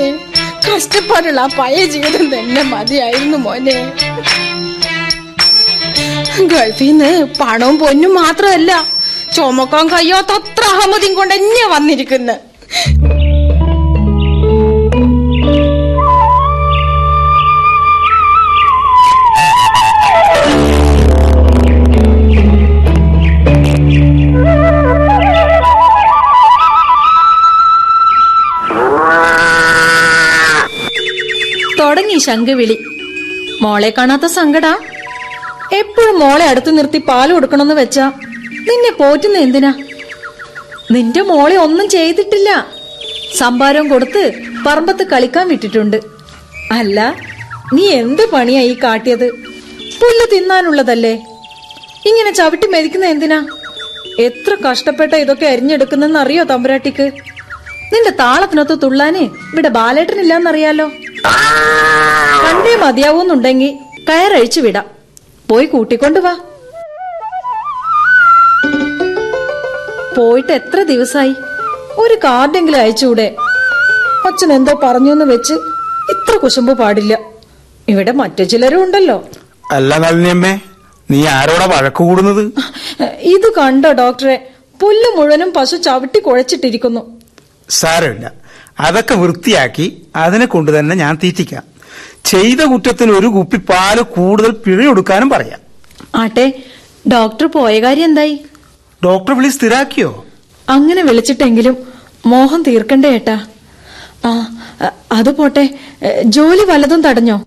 [0.66, 3.78] കഷ്ടപ്പാടുള്ള ആ പഴയ ജീവിതം തന്നെ മതിയായിരുന്നു മോനെ.
[6.52, 8.72] ഗൾഫിൽ നിന്ന് പണവും പൊന്നും മാത്രമല്ല
[9.36, 12.36] ചുമക്കാൻ കഴിയാത്ത അത്ര അഹമ്മദിയും കൊണ്ട് എന്നെ വന്നിരിക്കുന്നു
[31.80, 32.78] തുടങ്ങി ശംഖുവിളി.
[33.62, 34.74] മോളെ കാണാത്ത സങ്കടാ?
[35.74, 38.06] എപ്പോഴും മോളെ അടുത്ത് നിർത്തി പാൽ കൊടുക്കണമെന്ന് വെച്ചാ
[38.68, 39.74] നിന്നെ പോറ്റുന്ന എന്തിനാ?
[40.92, 42.68] നിന്റെ മോളെ ഒന്നും ചെയ്തിട്ടില്ല.
[43.38, 44.34] സംഭാരം കൊടുത്ത്
[44.66, 45.98] പറമ്പത്ത് കളിക്കാൻ വിട്ടിട്ടുണ്ട്.
[46.72, 47.16] അല്ല
[47.74, 49.28] നീ എന്ത് പണിയാ ഈ കാട്ടിയത്?
[50.00, 51.14] പുല്ല് തിന്നാനുള്ളതല്ലേ?
[52.06, 53.46] ഇങ്ങനെ ചവിട്ടി മെതിക്കുന്ന എന്തിനാ?
[54.20, 57.12] എത്ര കഷ്ടപ്പെട്ട ഇതൊക്കെ അരിഞ്ഞെടുക്കുന്നെന്ന് അറിയോ തമ്പുരാട്ടിക്ക്?
[57.94, 60.88] നിന്റെ താളത്തിനൊത്ത് തുള്ളാനെ ഇവിടെ ബാലേട്ടനില്ലാന്നറിയാലോ?
[62.46, 63.70] കണ്ടേ മതിയാവൂന്നുണ്ടെങ്കി
[64.10, 64.86] കയറഴിച്ചു വിടാം.
[65.50, 66.20] പോയി കൂട്ടിക്കൊണ്ടു
[70.18, 71.34] പോയിട്ട് എത്ര ദിവസായി?
[72.04, 73.28] ഒരു കാർഡെങ്കിലും അയച്ചുകൂടെ?
[74.28, 75.56] അച്ഛൻ എന്തോ പറഞ്ഞു എന്ന് വെച്ച്
[76.14, 77.14] ഇത്ര കുശുമ്പ് പാടില്ല.
[77.90, 79.18] ഇവിടെ മറ്റു ചിലരും ഉണ്ടല്ലോ.
[79.72, 80.54] അല്ല നളിനിയമ്മേ
[81.12, 82.44] നീ ആരോടാ വഴക്കു കൂടുന്നത്?
[83.36, 84.38] ഇത് കണ്ടോ ഡോക്ടറെ?
[84.82, 87.02] പുല്ല് മുഴുവനും പശു ചവിട്ടി കുഴച്ചിട്ടിരിക്കുന്നു.
[87.70, 88.28] സാരമില്ല.
[88.80, 91.64] അതൊക്കെ വൃത്തിയാക്കി അതിനെ കൊണ്ട് തന്നെ ഞാൻ തീറ്റിക്കാം.
[92.26, 95.60] ചെയ്ത കുറ്റത്തിന് ഒരു കുപ്പി പാൽ കൂടുതൽ പിഴയൊടുക്കാനും പറയാം.
[96.16, 96.46] ആട്ടെ
[97.14, 98.36] ഡോക്ടർ പോയ കാര്യം എന്തായി?
[99.04, 100.10] ഡോക്ടർ വിളി സ്ഥിരാക്കിയോ?
[100.70, 101.76] അങ്ങനെ വിളിച്ചിട്ടെങ്കിലും
[102.26, 103.38] മോഹം തീർക്കണ്ടേ ഏട്ടാ.
[104.26, 104.32] ആ
[105.12, 105.64] അത് പോട്ടെ.
[106.26, 107.38] ജോലി വല്ലതും തടഞ്ഞോ?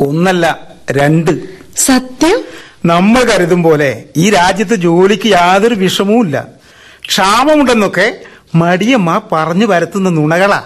[0.00, 0.44] ഒന്നല്ല
[0.90, 1.32] രണ്ട്.
[1.76, 2.38] സത്യം?
[2.84, 6.36] നമ്മൾ കരുതും പോലെ ഈ രാജ്യത്ത് ജോലിക്ക് യാതൊരു വിഷമവുമില്ല
[7.08, 8.06] ക്ഷാമമുണ്ടെന്നൊക്കെ
[8.54, 10.60] മടിയമ്മ പറഞ്ഞു വരത്തുന്ന നുണകളാ.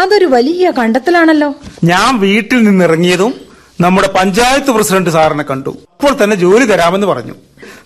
[0.00, 1.48] അതൊരു വലിയ കണ്ടെത്തലാണല്ലോ.
[1.84, 3.32] ഞാൻ വീട്ടിൽ നിന്നിറങ്ങിയതും
[3.80, 5.70] നമ്മുടെ പഞ്ചായത്ത് പ്രസിഡന്റ് സാറിനെ കണ്ടു.
[5.70, 7.34] അപ്പോൾ തന്നെ ജോലി തരാമെന്ന് പറഞ്ഞു.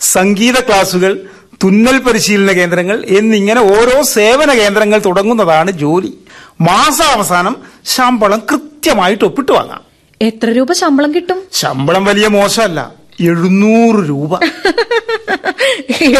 [0.00, 1.20] സംഗീത ക്ലാസുകൾ
[1.64, 6.14] തുന്നൽ പരിശീലന കേന്ദ്രങ്ങൾ എന്നിങ്ങനെ ഓരോ സേവന കേന്ദ്രങ്ങൾ തുടങ്ങുന്നതാണ് ജോലി.
[6.60, 9.80] മാസാവസാനം ശമ്പളം കൃത്യമായിട്ട് ഒപ്പിട്ട് വാങ്ങാം.
[10.22, 11.42] എത്ര രൂപ ശമ്പളം കിട്ടും?
[11.52, 12.92] ശമ്പളം വലിയ മോശമല്ല.
[13.20, 14.44] എഴുന്നൂറ് രൂപ.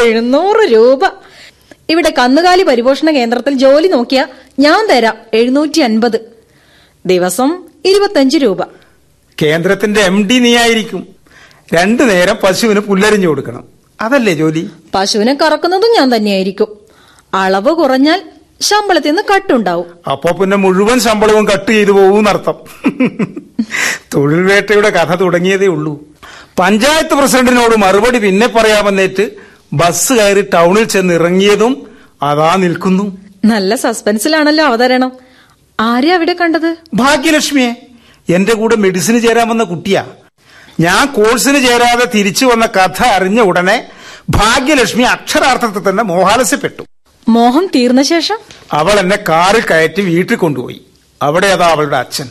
[0.01, 1.01] എഴുന്നൂറ് രൂപ.
[1.91, 4.27] ഇവിടെ കന്നുകാലി പരിപോഷണ കേന്ദ്രത്തിൽ ജോലി നോക്കിയാ
[4.59, 6.21] ഞാൻ തരാം എഴുന്നൂറ്റി അൻപത്
[7.07, 8.80] ദിവസം ഇരുപത്തഞ്ച് രൂപ.
[9.43, 11.07] കേന്ദ്രത്തിന്റെ എം ഡി നീയായിരിക്കും.
[11.75, 13.65] രണ്ടു നേരം പശുവിന് പുല്ലരിഞ്ഞു കൊടുക്കണം.
[14.01, 14.71] അതല്ലേ ജോലി?
[14.95, 16.77] പശുവിനെ കറക്കുന്നതും ഞാൻ തന്നെയായിരിക്കും.
[17.35, 18.23] അളവ് കുറഞ്ഞാൽ
[18.61, 20.11] ശമ്പളത്തിൽ നിന്ന് കട്ടുണ്ടാവും.
[20.11, 22.55] അപ്പോ പിന്നെ മുഴുവൻ ശമ്പളവും കട്ട് ചെയ്തു പോകുന്നർത്ഥം
[24.15, 26.03] തൊഴിൽ വേട്ടയുടെ കഥ തുടങ്ങിയതേ ഉള്ളൂ.
[26.59, 29.31] പഞ്ചായത്ത് പ്രസിഡന്റിനോട് മറുപടി പിന്നെ പറയാമെന്നേറ്റ്
[29.73, 31.87] ബസ് കയറി ടൗണിൽ ചെന്ന് ഇറങ്ങിയതും
[32.23, 33.19] അതാ നിൽക്കുന്നു.
[33.45, 35.13] നല്ല സസ്പെൻസിലാണല്ലോ അവതരണം.
[35.81, 36.77] ആരെയാ അവിടെ കണ്ടത്?
[36.95, 37.75] ഭാഗ്യലക്ഷ്മിയെ.
[38.31, 40.07] എന്റെ കൂടെ മെഡിസിന് ചേരാൻ വന്ന കുട്ടിയാ.
[40.81, 43.87] ഞാൻ കോഴ്സിന് ചേരാതെ തിരിച്ചു വന്ന കഥ അറിഞ്ഞ ഉടനെ
[44.31, 46.83] ഭാഗ്യലക്ഷ്മി അക്ഷരാർത്ഥത്തിൽ തന്നെ മോഹാലസ്യപ്പെട്ടു.
[47.29, 48.39] മോഹം തീർന്ന ശേഷം?
[48.73, 50.81] അവൾ എന്നെ കാറിൽ കയറ്റി വീട്ടിൽ കൊണ്ടുപോയി.
[51.23, 52.29] അവിടെ അതാ അവളുടെ അച്ഛൻ.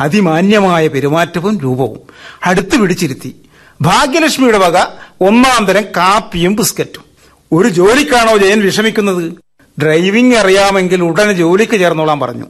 [0.00, 2.00] അതിമാന്യമായ പെരുമാറ്റവും രൂപവും
[2.44, 3.36] അടുത്ത് പിടിച്ചിരുത്തി.
[3.82, 4.78] ഭാഗ്യലക്ഷ്മിയുടെ വക
[5.20, 7.04] ഒന്നാം തരം കാപ്പിയും ബിസ്ക്കറ്റും.
[7.52, 9.32] ഒരു ജോലിക്കാണോ ജയൻ വിഷമിക്കുന്നത്?
[9.82, 12.44] ഡ്രൈവിംഗ് അറിയാമെങ്കിൽ ഉടനെ ജോലിക്ക് ചേർന്നോളാൻ പറഞ്ഞു.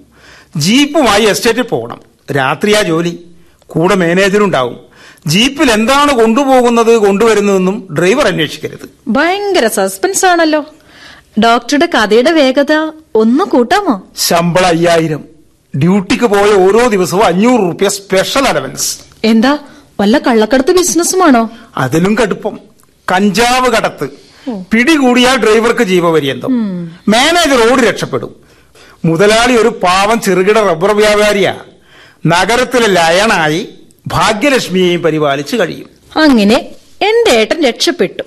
[0.57, 2.16] ജീപ്പുമായി എസ്റ്റേറ്റിൽ പോകണം.
[2.33, 3.19] രാത്രിയാ ജോലി.
[3.67, 4.81] കൂടെ മാനേജറുണ്ടാവും
[5.27, 8.91] ജീപ്പിൽ എന്താണ് കൊണ്ടുപോകുന്നത് കൊണ്ടുവരുന്നതെന്നും ഡ്രൈവർ അന്വേഷിക്കരുത്.
[9.09, 10.65] ഭയങ്കര സസ്പെൻസ് ആണല്ലോ.
[11.39, 12.73] ഡോക്ടറുടെ കഥയുടെ വേഗത
[13.15, 14.03] ഒന്ന് കൂട്ടാമോ?
[14.17, 15.25] ശമ്പളം അയ്യായിരം.
[15.77, 19.59] ഡ്യൂട്ടിക്ക് പോയ ഓരോ ദിവസവും അഞ്ഞൂറ് റുപ്യ സ്പെഷ്യൽ അലവൻസ് എന്താ?
[20.01, 21.51] വല്ല കള്ളക്കടത്ത് ബിസിനസ്സുമാണോ?
[21.77, 22.59] അതിലും കടുപ്പം.
[23.13, 24.09] കഞ്ചാവ് കടത്ത്.
[24.71, 26.53] പിടികൂടിയാൽ ഡ്രൈവർക്ക് ജീവപര്യന്തം.
[27.09, 28.37] മാനേജർ ഓടി രക്ഷപ്പെടും.
[29.05, 31.55] മുതലാളി ഒരു പാവം ചെറുകിട റബ്ബർ വ്യാപാരിയാ.
[32.27, 33.69] നഗരത്തിലെ ലയണായി
[34.07, 35.91] ഭാഗ്യലക്ഷ്മിയെയും പരിപാലിച്ചു കഴിയും.
[36.17, 36.55] അങ്ങനെ
[37.03, 38.23] എന്റെ ഏട്ടൻ രക്ഷപ്പെട്ടു.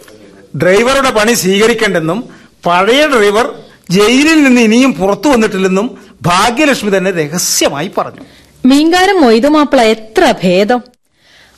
[0.58, 2.30] ഡ്രൈവറുടെ പണി സ്വീകരിക്കേണ്ടെന്നും
[2.66, 3.56] പഴയ ഡ്രൈവർ
[3.90, 8.22] ജയിലിൽ നിന്ന് ഇനിയും പുറത്തു വന്നിട്ടില്ലെന്നും ഭാഗ്യലക്ഷ്മി തന്നെ രഹസ്യമായി പറഞ്ഞു.
[8.66, 10.84] മീൻകാരം മൊയ്തുമാപ്പിള എത്ര ഭേദം.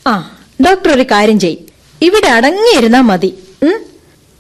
[0.08, 1.56] ആ ഡോക്ടർ ഒരു കാര്യം ചെയ്.
[2.02, 3.34] ഇവിടെ അടങ്ങിയിരുന്നാ മതി.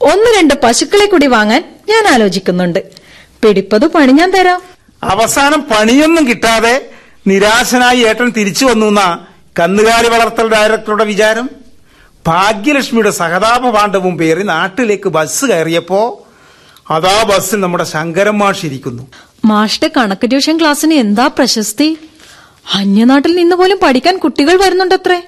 [0.02, 2.92] ഒന്ന് രണ്ട് പശുക്കളെ കൂടി വാങ്ങാൻ ഞാൻ ആലോചിക്കുന്നുണ്ട്.
[3.44, 4.62] പിടിപ്പത് പണി ഞാൻ തരാം.
[5.04, 6.90] അവസാനം പണിയൊന്നും കിട്ടാതെ
[7.28, 9.20] നിരാശനായി ഏട്ടൻ തിരിച്ചു വന്നു എന്നാ
[9.60, 11.50] കന്നുകാലി വളർത്തൽ ഡയറക്ടറുടെ വിചാരം?
[12.28, 16.24] ഭാഗ്യലക്ഷ്മിയുടെ സഹതാപ പാണ്ഡവും പേറി നാട്ടിലേക്ക് ബസ് കയറിയപ്പോ
[16.92, 19.04] അതാ ബസ്സിൽ നമ്മുടെ ശങ്കരൻ മാഷ് ഇരിക്കുന്നു.
[19.46, 21.98] മാഷിന്റെ കണക്ക് ട്യൂഷൻ ക്ലാസ്സിന് എന്താ പ്രശസ്തി?
[22.74, 25.22] അന്യനാട്ടിൽ നിന്ന് പോലും പഠിക്കാൻ കുട്ടികൾ വരുന്നുണ്ടത്രേ.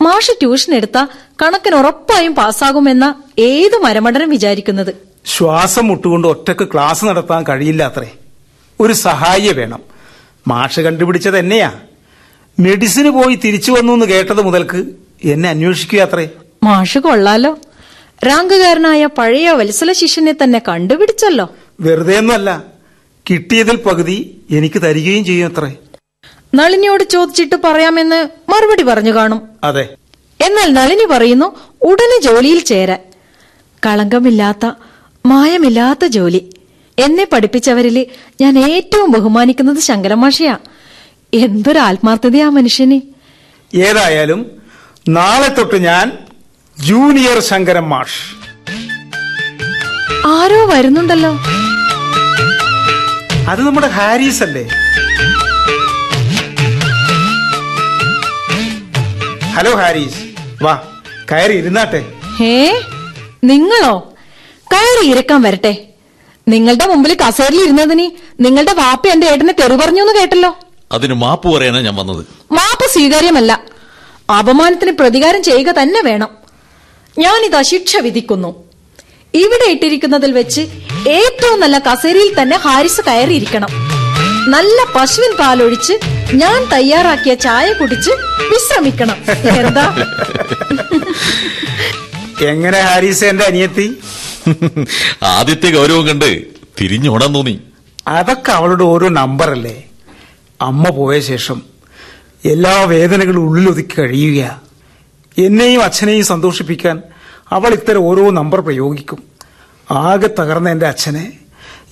[0.00, 1.06] മാഷ് ട്യൂഷൻ എടുത്ത
[1.42, 4.94] കണക്കിന് ഉറപ്പായും പാസ്സാകുമെന്ന ഏത് മരമടനും വിചാരിക്കുന്നത്?
[5.26, 8.10] ശ്വാസം മുട്ടുകൊണ്ട് ഒറ്റയ്ക്ക് ക്ലാസ് നടത്താൻ കഴിയില്ല അത്രേ
[8.80, 9.93] ഒരു സഹായി വേണം.
[10.46, 11.72] മാഷ് കണ്ടുപിടിച്ചത് എന്നെയാ.
[12.60, 14.84] മെഡിസിന് പോയി തിരിച്ചു വന്നു എന്ന് കേട്ടത് മുതൽക്ക്
[15.24, 16.28] എന്നെ അന്വേഷിക്കുക അത്രേ?
[16.62, 17.58] മാഷ് കൊള്ളാലോ.
[18.26, 21.54] റാങ്കുകാരനായ പഴയ വത്സല ശിഷ്യനെ തന്നെ കണ്ടുപിടിച്ചല്ലോ.
[21.80, 22.64] വെറുതെ ഒന്നല്ല
[23.30, 25.74] കിട്ടിയതിൽ പകുതി എനിക്ക് തരികയും ചെയ്യും അത്രേ.
[26.54, 29.48] നളിനിയോട് ചോദിച്ചിട്ട് പറയാമെന്ന് മറുപടി പറഞ്ഞു കാണും.
[29.64, 29.88] അതെ.
[30.40, 33.00] എന്നാൽ നളിനി പറയുന്നു ഉടനെ ജോലിയിൽ ചേരാൻ.
[33.86, 34.70] കളങ്കമില്ലാത്ത
[35.26, 36.50] മായമില്ലാത്ത ജോലി.
[36.98, 38.06] എന്നെ പഠിപ്പിച്ചവരിൽ
[38.40, 40.56] ഞാൻ ഏറ്റവും ബഹുമാനിക്കുന്നത് ശങ്കരമാഷയാ
[41.34, 43.00] എന്തൊരു ആത്മാർത്ഥതയാ മനുഷ്യന്.
[43.76, 44.62] ഏതായാലും
[45.08, 46.18] നാളെ തൊട്ട് ഞാൻ
[46.78, 48.20] ജൂനിയർ ശങ്കരൻ മാഷ്.
[50.26, 51.32] ആരോ വരുന്നുണ്ടല്ലോ.
[53.50, 54.64] അത് നമ്മുടെ ഹാരിസ് അല്ലേ?
[59.46, 60.22] ഹലോ ഹാരിസ്.
[60.62, 60.82] വാ
[61.32, 62.12] കയറി ഇരുന്നാട്ടെ.
[62.36, 62.82] ഹേ
[63.44, 64.14] നിങ്ങളോ?
[64.72, 65.76] കയറി ഇരക്കാൻ വരട്ടെ.
[66.48, 70.56] നിങ്ങളുടെ മുമ്പിൽ കസേരയിൽ ഇരുന്നതിന് നിങ്ങളുടെ വാപ്പ എന്റെ ഏട്ടനെ തെറി പറഞ്ഞു എന്ന് കേട്ടല്ലോ?
[70.92, 72.26] അതിന് മാപ്പ് പറയാനാ ഞാൻ വന്നത്.
[72.52, 73.60] മാപ്പ് സ്വീകാര്യമല്ല.
[74.38, 76.28] അപമാനത്തിന് പ്രതികാരം ചെയ്യുക തന്നെ വേണം.
[77.18, 78.64] ഞാൻ ഞാനിതാ ശിക്ഷ വിധിക്കുന്നു.
[79.34, 80.60] ഇവിടെ ഇട്ടിരിക്കുന്നതിൽ വെച്ച്
[81.08, 83.68] ഏറ്റവും നല്ല കസേരയിൽ തന്നെ ഹാരിസ് കയറിയിരിക്കണം.
[84.48, 85.92] നല്ല പശുവിൻ പാലൊഴിച്ച്
[86.34, 88.10] ഞാൻ തയ്യാറാക്കിയ ചായ കുടിച്ച്
[88.52, 89.16] വിശ്രമിക്കണം.
[89.58, 89.94] എന്താ?
[92.44, 93.96] എങ്ങനെ ഹാരിസ് എന്റെ അനിയത്തി?
[95.24, 96.42] ആദ്യത്തെ ഗൗരവം കണ്ട്
[96.80, 97.60] തിരിഞ്ഞോടാൻ തോന്നി.
[98.08, 99.84] അതൊക്കെ അവളുടെ ഓരോ നമ്പറല്ലേ
[100.62, 101.62] അമ്മ പോയ ശേഷം
[102.44, 104.60] എല്ലാ വേദനകളും ഉള്ളിലൊതുക്കി കഴിയുക
[105.38, 107.02] എന്നെയും അച്ഛനെയും സന്തോഷിപ്പിക്കാൻ
[107.52, 109.18] അവൾ ഇത്തരം ഓരോ നമ്പർ പ്രയോഗിക്കും.
[109.92, 111.32] ആകെ തകർന്ന എന്റെ അച്ഛനെ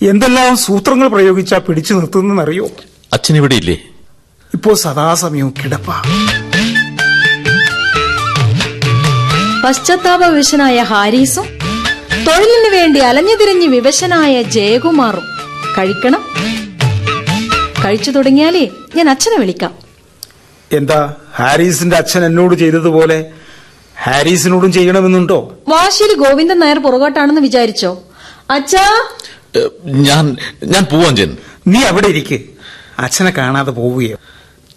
[0.01, 2.67] എന്തെല്ലാം സൂത്രങ്ങൾ പ്രയോഗിച്ചാ പിടിച്ചു നിർത്തുന്നറിയോ
[3.13, 3.73] അച്ഛൻ ഇവിടെ ഇല്ലേ?
[4.53, 5.89] ഇപ്പോ സദാസമയവും കിടപ്പ.
[9.65, 11.45] പശ്ചാത്താപ വിഷനായ ഹാരീസും
[12.27, 15.25] തൊഴിലിനു വേണ്ടി അലഞ്ഞുതിരിഞ്ഞ് വിവശനായ ജയകുമാറും
[15.77, 16.21] കഴിക്കണം.
[17.85, 19.73] കഴിച്ചു തുടങ്ങിയാലേ ഞാൻ അച്ഛനെ വിളിക്കാം.
[20.71, 23.31] എന്താ ഹാരിസിന്റെ അച്ഛൻ എന്നോട് ചെയ്തതുപോലെ
[24.03, 25.39] ഹാരിസിനോടും ചെയ്യണമെന്നുണ്ടോ?
[25.67, 28.03] വാശിയിൽ ഗോവിന്ദൻ നായർ പുറകോട്ടാണെന്ന് വിചാരിച്ചോ?
[28.49, 28.85] അച്ഛാ!
[29.85, 32.39] ഞാൻ ഞാൻ പോവാൻ ജൻ നീ അവിടെ ഇരിക്ക്.
[32.99, 34.17] അച്ഛനെ കാണാതെ പോവുകയോ.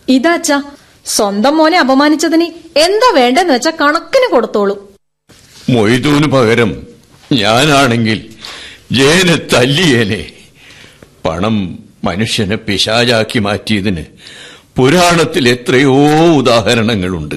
[0.09, 0.63] ഇതാ അച്ഛാ
[1.07, 4.77] സ്വന്തം മോനെ അപമാനിച്ചതിന് എന്താ വേണ്ടെന്ന് വെച്ചാ കണക്കിന് കൊടുത്തോളൂ.
[5.71, 6.71] മൊയ്തൂന് പകരം
[7.33, 8.31] ഞാനാണെങ്കിൽ
[8.93, 10.33] ജയനെ തല്ലിയേനെ.
[11.25, 14.05] പണം മനുഷ്യനെ പിശാചാക്കി മാറ്റിയതിന്
[14.77, 15.95] പുരാണത്തിൽ എത്രയോ
[16.27, 17.35] ഉദാഹരണങ്ങളുണ്ട്.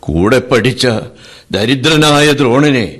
[0.00, 0.86] കൂടെ പഠിച്ച
[1.50, 2.98] ദരിദ്രനായ ദ്രോണനെ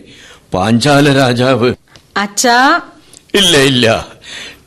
[0.55, 1.75] പാഞ്ചാല രാജാവ്
[2.17, 2.81] അച്ഛാ.
[3.35, 4.07] ഇല്ല ഇല്ല.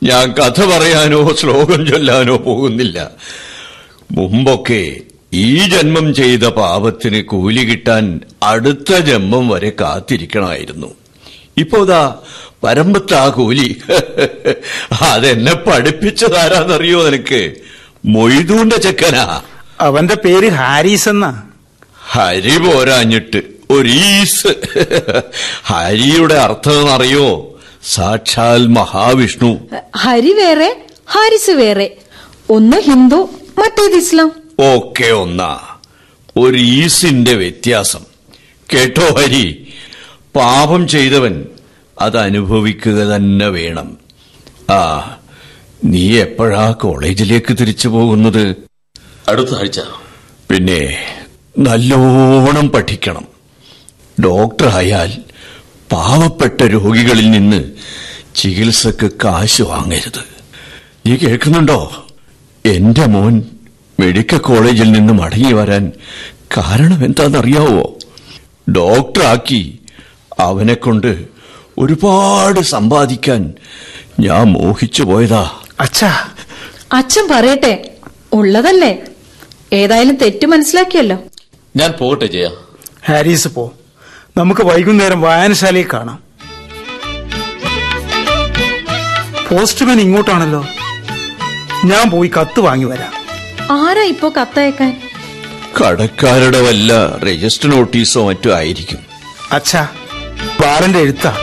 [0.02, 3.10] ഞാൻ കഥ പറയാനോ ശ്ലോകം ചൊല്ലാനോ പോകുന്നില്ല.
[4.12, 4.96] മുമ്പൊക്കെ
[5.32, 11.03] ഈ ജന്മം ചെയ്ത പാപത്തിന് കൂലി കിട്ടാൻ അടുത്ത ജന്മം വരെ കാത്തിരിക്കണമായിരുന്നു.
[11.56, 12.18] ഇപ്പോതാ
[12.64, 13.80] പരമ്പത്ത് ആ കൂലി
[15.00, 17.54] അതെന്നെ പഠിപ്പിച്ചതാരാന്നറിയോ നിനക്ക്?
[18.04, 19.42] മൊയ്തൂന്റെ ചെക്കനാ.
[19.80, 21.42] അവന്റെ പേര് ഹാരീസ് എന്നാ.
[22.10, 24.54] ഹരി പോരാഞ്ഞിട്ട് ഒരീസ്.
[25.64, 29.68] ഹരിയുടെ അർത്ഥം അറിയോ സാക്ഷാൽ മഹാവിഷ്ണു.
[29.96, 30.76] ഹരി വേറെ
[31.12, 31.96] ഹാരിസ് വേറെ.
[32.50, 34.32] ഒന്ന് ഹിന്ദു മറ്റേത് ഇസ്ലാം.
[34.58, 35.60] ഒക്കെ ഒന്നാ.
[36.36, 38.00] ഒരു ഈസിന്റെ വ്യത്യാസം.
[38.74, 39.63] കേട്ടോ ഹരി?
[40.36, 41.46] പാപം ചെയ്തവൻ
[42.00, 43.96] അത് അനുഭവിക്കുക തന്നെ വേണം.
[44.70, 45.16] ആ
[45.84, 48.56] നീ എപ്പോഴാ കോളേജിലേക്ക് തിരിച്ചു പോകുന്നത്?
[49.28, 49.80] അടുത്ത ആഴ്ച.
[50.50, 50.98] പിന്നെ
[51.58, 53.26] നല്ലോണം പഠിക്കണം.
[54.24, 55.12] ഡോക്ടറായാൽ
[55.92, 57.72] പാവപ്പെട്ട രോഗികളിൽ നിന്ന്
[58.34, 60.24] ചികിത്സക്ക് കാശ് വാങ്ങരുത്.
[61.06, 62.06] നീ കേൾക്കുന്നുണ്ടോ?
[62.66, 63.42] എന്റെ മോൻ
[64.00, 65.92] മെഡിക്കൽ കോളേജിൽ നിന്ന് മടങ്ങി വരാൻ
[66.56, 67.98] കാരണം എന്താണെന്നറിയാവോ
[68.70, 69.78] ഡോക്ടറാക്കി
[70.38, 71.24] അവനെ കൊണ്ട്
[71.78, 73.52] ഒരുപാട് സമ്പാദിക്കാൻ
[74.20, 75.50] ഞാൻ മോഹിച്ചു പോയതാ.
[75.80, 76.28] അച്ഛാ.
[76.92, 77.94] അച്ഛൻ പറയട്ടെ
[78.32, 78.98] ഉള്ളതല്ലേ?
[79.72, 81.18] ഏതായാലും തെറ്റ് മനസ്സിലാക്കിയല്ലോ.
[81.76, 82.48] ഞാൻ പോകട്ടെ ജയ.
[83.08, 83.72] ഹാരീസ് പോ.
[84.36, 86.18] നമുക്ക് വൈകുന്നേരം വായനശാലയിൽ കാണാം.
[89.50, 90.66] പോസ്റ്റ്മാൻ ഇങ്ങോട്ടാണല്ലോ.
[91.84, 93.12] ഞാൻ പോയി കത്ത് വാങ്ങി വരാം.
[93.80, 95.02] ആരാ ഇപ്പോ കത്തയക്കാൻ?
[95.80, 98.98] കടക്കാരുടെ വല്ല രജിസ്റ്റർ നോട്ടീസോ മറ്റോ ആയിരിക്കും.
[99.52, 99.88] അച്ഛാ
[100.60, 101.36] ബാലന്റെ എഴുത്താ.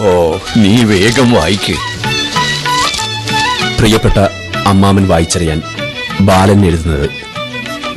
[0.00, 1.74] ഓ നീ വേഗം വായിക്ക്.
[3.78, 4.18] പ്രിയപ്പെട്ട
[4.66, 5.62] അമ്മാമൻ വായിച്ചറിയാൻ
[6.20, 7.10] ബാലൻ എഴുതുന്നത്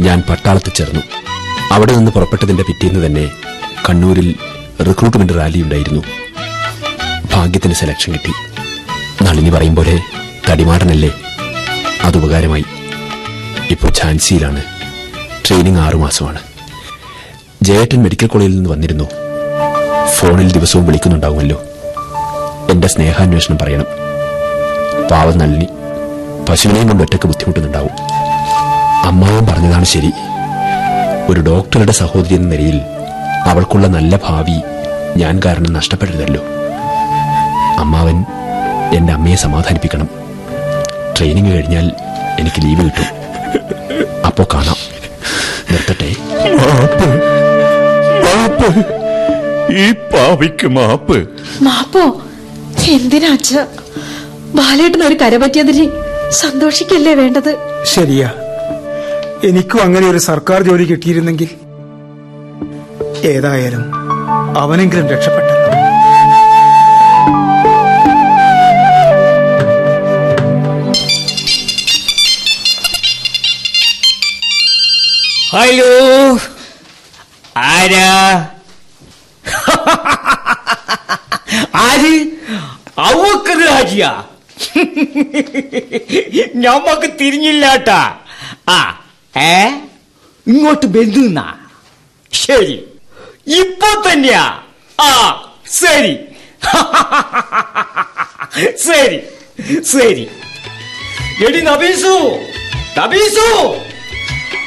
[0.02, 1.02] ഞാൻ പട്ടാളത്തിൽ ചേർന്നു.
[1.72, 3.30] അവിടെ നിന്ന് പുറപ്പെട്ടതിന്റെ പിറ്റേന്ന് തന്നെ
[3.90, 4.36] കണ്ണൂരിൽ
[4.82, 6.04] റിക്രൂട്ട്മെന്റ് റാലി ഉണ്ടായിരുന്നു.
[7.34, 8.32] ഭാഗ്യത്തിന് സെലക്ഷൻ കിട്ടി.
[9.24, 10.00] നളിനി പറയും പോലെ
[10.50, 11.12] തടിമാടനല്ലേ?
[12.04, 12.66] അത് ഉപകാരമായി.
[13.72, 14.64] ഇപ്പോൾ ഝാൻസിയിലാണ്.
[15.48, 16.40] ട്രെയിനിങ് ആറുമാസമാണ്.
[17.62, 19.25] ജയേട്ടൻ മെഡിക്കൽ കോളേജിൽ നിന്ന് വന്നിരുന്നു.
[20.20, 21.63] ഫോണിൽ ദിവസവും വിളിക്കുന്നുണ്ടാവുമല്ലോ.
[22.70, 23.86] എന്റെ സ്നേഹാന്വേഷണം പറയണം.
[25.11, 25.68] പാവം നളിനി
[26.49, 27.89] പശുവിനെയും കൊണ്ട് ഒറ്റയ്ക്ക് ബുദ്ധിമുട്ടുന്നുണ്ടാവും.
[29.05, 30.11] അമ്മാവൻ പറഞ്ഞതാണ് ശരി.
[31.30, 32.82] ഒരു ഡോക്ടറുടെ സഹോദരി എന്ന നിലയിൽ
[33.45, 34.61] അവൾക്കുള്ള നല്ല ഭാവി
[35.18, 36.43] ഞാൻ കാരണം നഷ്ടപ്പെടരുതല്ലോ.
[37.80, 38.26] അമ്മാവൻ
[38.93, 40.09] എന്റെ അമ്മയെ സമാധാനിപ്പിക്കണം.
[41.18, 41.91] ട്രെയിനിങ് കഴിഞ്ഞാൽ
[42.39, 43.05] എനിക്ക് ലീവ് കിട്ടും.
[44.26, 44.76] അപ്പോ കാണാം.
[45.72, 46.16] നിർത്തട്ടെ.
[49.70, 51.28] ഈ പാവിക്ക് മാപ്പ്.
[51.61, 52.22] മാപ്പോ?
[52.91, 53.55] എന്തിനാ അച്ഛ?
[54.55, 55.86] ബാലേട്ടന് ഒരു കരപറ്റിയതിന്
[56.32, 57.57] സന്തോഷിക്കല്ലേ വേണ്ടത്?
[57.84, 58.30] ശരിയാ.
[59.43, 61.49] എനിക്കും അങ്ങനെ ഒരു സർക്കാർ ജോലി കിട്ടിയിരുന്നെങ്കിൽ
[63.26, 63.91] ഏതായാലും
[64.57, 65.55] അവനെങ്കിലും രക്ഷപ്പെട്ടു
[75.49, 76.38] ഹലോ.
[77.57, 78.47] ആരാ?
[81.86, 82.26] ആര്?
[83.00, 84.24] അവക്കത് ഹാജിയ
[86.56, 88.20] ഞമ്മക്ക് തിരിഞ്ഞില്ലാട്ടാ.
[88.70, 89.04] ആ
[89.38, 89.70] ഏ?
[90.48, 91.58] ഇങ്ങോട്ട് ബന്ധുന്ന
[92.34, 92.84] ശരി.
[93.48, 94.64] ഇപ്പൊ തന്നെയാ.
[95.02, 95.12] ആ
[95.82, 96.20] ശരി.
[98.88, 99.22] ശരി
[99.82, 100.30] ശരി.
[101.48, 102.40] എടി നബീസു
[103.00, 103.76] നബീസു.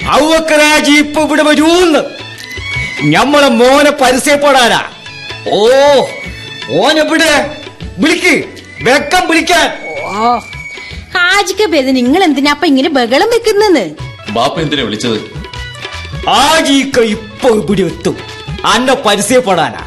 [0.09, 2.19] അവക്കരാജി ഇപ്പൊ ഇവിടെ വരൂന്ന്
[3.03, 4.98] ഞമ്മളെ മോനെ പരിചയപ്പെടാനാ.
[5.53, 5.61] ഓ
[6.83, 7.33] ഓനെവിടെ?
[7.99, 8.35] വിളിക്ക്.
[8.83, 9.69] വെക്കം വിളിക്കാൻ.
[11.17, 13.85] ഹാജിക്ക് പേര് നിങ്ങൾ എന്തിനാ അപ്പൊ ഇങ്ങനെ ബഹളം വെക്കുന്നെന്ന്?
[14.37, 15.19] ബാപ്പ എന്തിനാ വിളിച്ചത്?
[16.29, 18.17] ആജീക്ക ഇപ്പൊ ഇവിടെ എത്തും.
[18.65, 19.87] അന്നെ പരിചയപ്പെടാനാ.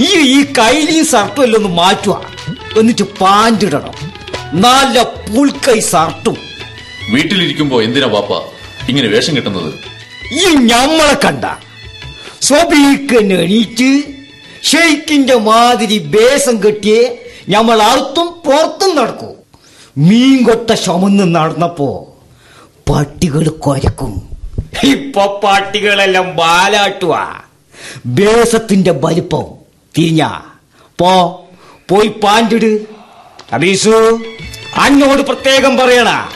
[0.00, 2.16] ഈ ഈ കൈലിയും സർട്ടും എല്ലാം ഒന്ന് മാറ്റുക
[2.78, 3.94] എന്നിട്ട് പാന്റിടണം
[4.64, 6.36] നല്ല പുൽക്കൈ സർട്ടും
[7.12, 8.32] വീട്ടിലിരിക്കുമ്പോ എന്തിനാ ബാപ്പ
[8.90, 9.70] ഇങ്ങനെ വേഷം കിട്ടുന്നത്?
[10.40, 11.44] ഈ ഞമ്മളെ കണ്ട.
[12.42, 13.90] സ്വബീക്കൻ എണീറ്റ്
[14.70, 19.26] ഷെയ്ക്കിന്റെ മാതിരി ബേസം കെട്ടിയേ ഞമ്മൾ അറുത്തും പുറത്തും നടക്കൂ.
[19.98, 22.14] മീൻ കൊട്ട ചുമന്ന് നടന്നപ്പോ
[22.90, 24.28] പട്ടികൾ കൊരക്കും.
[24.82, 27.40] ഇപ്പൊ പട്ടികളെല്ലാം ബാലാട്ടുവാ
[28.06, 29.44] ബേസത്തിന്റെ വലിപ്പം
[29.98, 30.28] തിരിഞ്ഞ
[30.98, 31.44] പോ
[31.88, 32.86] പോയി പാൻഡിട്
[33.52, 34.20] അബീസു
[34.76, 36.28] അന്നോട് പ്രത്യേകം പറയണ.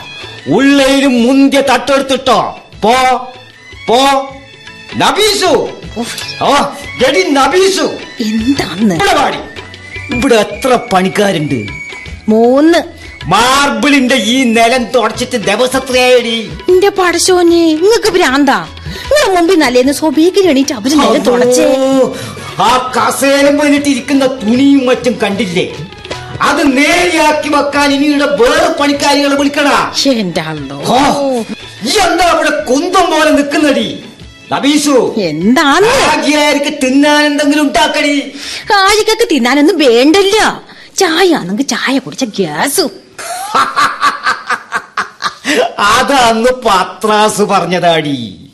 [0.47, 2.59] ഉള്ളയിലും മുന്തിയ തട്ടെടുത്തിട്ടോ.
[2.81, 2.93] പോ
[3.87, 3.97] പോ.
[4.97, 5.69] നബീസു
[8.25, 8.95] എന്താന്ന്?
[8.95, 9.39] ഇവിടെ വാടി.
[10.15, 11.59] ഇവിടെ എത്ര പണിക്കാരുണ്ട്?
[12.27, 12.79] മൂന്ന്.
[13.27, 16.37] മാർബിളിന്റെ ഈ നിലം തുടച്ചിട്ട് ദിവസത്രയായി
[16.69, 18.59] എന്റെ പടശോനെ നിങ്ങക്ക് ഭ്രാന്താ.
[19.11, 21.65] നിങ്ങളെ മുമ്പിൽ നല്ലേന്ന് സ്വബീക്ക് എണീറ്റ് അവർ നിലം തുടച്ചേ.
[22.59, 23.57] ആ കസേരം
[23.91, 25.65] ഇരിക്കുന്ന തുണിയും മറ്റും കണ്ടില്ലേ?
[26.49, 29.69] അത് നേരെയാക്കി വെക്കാൻ ഇനിയുടെ വേറെ പണിക്കാരികളെ വിളിക്കണ
[31.87, 33.87] ഈ എന്താ അവിടെ കുന്തം പോലെ നിക്കുന്നടി
[34.51, 35.87] നബീസു എന്താണ്?
[36.11, 38.33] ആകിയാർക്ക് തിന്നാൻ എന്തെങ്കിലും ഉണ്ടാക്കണി
[38.71, 40.63] കാഴിക്കൊക്കെ തിന്നാനൊന്നും വേണ്ടല്ല.
[40.97, 42.91] ചായ ആണെങ്കിൽ ചായ കുടിച്ച ഗ്യാസു.
[45.93, 48.49] അതന്ന് പത്രാസ് പറഞ്ഞതാടി.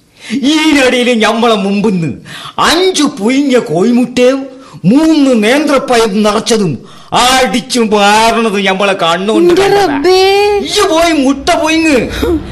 [0.51, 2.13] ഈനടിയിൽ ഞമ്മളെ മുമ്പിന്ന്
[2.59, 4.47] അഞ്ചു പുയിഞ്ഞ കോയിമുട്ടയും
[4.85, 9.61] മൂന്ന് നേന്ത്രപ്പയം നിറച്ചതും അടിച്ചു മാറണത് ഞമ്മളെ കണ്ണുണ്ട്
[10.89, 12.09] പോയി മുട്ട പൊയിങ്ങ്.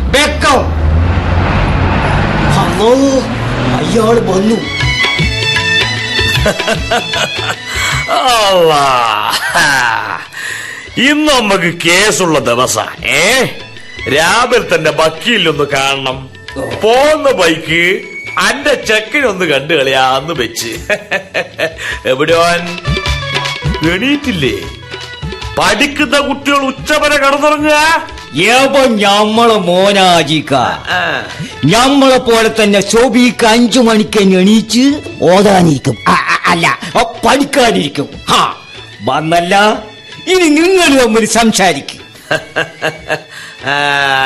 [0.10, 0.86] വെക്കം.
[2.56, 3.35] അല്ലോ
[3.96, 4.56] അയാൾ വന്നു.
[11.02, 13.46] ഇന്ന് നമുക്ക് കേസുള്ള ദിവസ ഏ?
[14.16, 16.30] രാവിലെ തന്നെ വക്കീലൊന്ന് കാണണം.
[16.84, 18.02] പോന്ന ബൈക്ക്
[18.40, 20.72] അന്റെ ചെക്കനൊന്ന് കണ്ടു കളിയാന്ന് വെച്ച്.
[22.06, 22.64] എവിടെയോൻ
[23.94, 24.58] എണീറ്റില്ലേ?
[25.60, 28.08] പഠിക്കുന്ന കുട്ടികൾ ഉച്ചവരെ കടന്നുറങ്ങുക?
[28.44, 30.54] ഏവ ഞമ്മളെ മോനാജിക്ക?
[31.66, 34.86] ഞമ്മളെ പോലെ തന്നെ ശോഭിക്ക് അഞ്ചു മണിക്ക് എണീച്ച്
[35.32, 35.98] ഓതാനിരിക്കും.
[36.48, 36.80] അല്ല
[37.26, 38.10] പഠിക്കാനിരിക്കും.
[38.30, 38.42] ഹാ
[39.10, 39.56] വന്നല്ല
[40.28, 42.02] ഇനി നിങ്ങൾ തമ്മിൽ സംസാരിക്കും.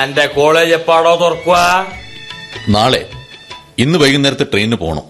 [0.04, 1.88] എന്റെ കോളേജ് എപ്പാടോ തുറക്കുക
[2.70, 3.02] നാളെ.
[3.80, 5.06] ഇന്ന് വൈകുന്നേരത്തെ ട്രെയിനിന് പോണം.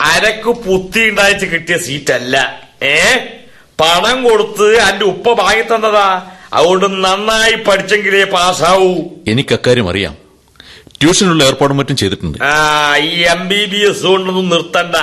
[0.00, 2.36] അരക്ക് പുത്തി ഉണ്ടായിട്ട് കിട്ടിയ സീറ്റല്ല
[2.82, 2.96] ഏ?
[3.80, 6.08] പണം കൊടുത്ത് എന്റെ ഉപ്പ വാങ്ങി തന്നതാ.
[6.52, 8.94] അതുകൊണ്ട് നന്നായി പഠിച്ചെങ്കിലേ പാസ്സാവൂ.
[9.28, 10.16] എനിക്ക് അക്കാര്യം അറിയാം.
[11.02, 12.44] ട്യൂഷനുള്ള ഏർപ്പാടും മറ്റും ചെയ്തിട്ടുണ്ട്.
[12.44, 14.96] ആ ഈ എം ബി ബി എസ് കൊണ്ടൊന്നും നിർത്തണ്ട.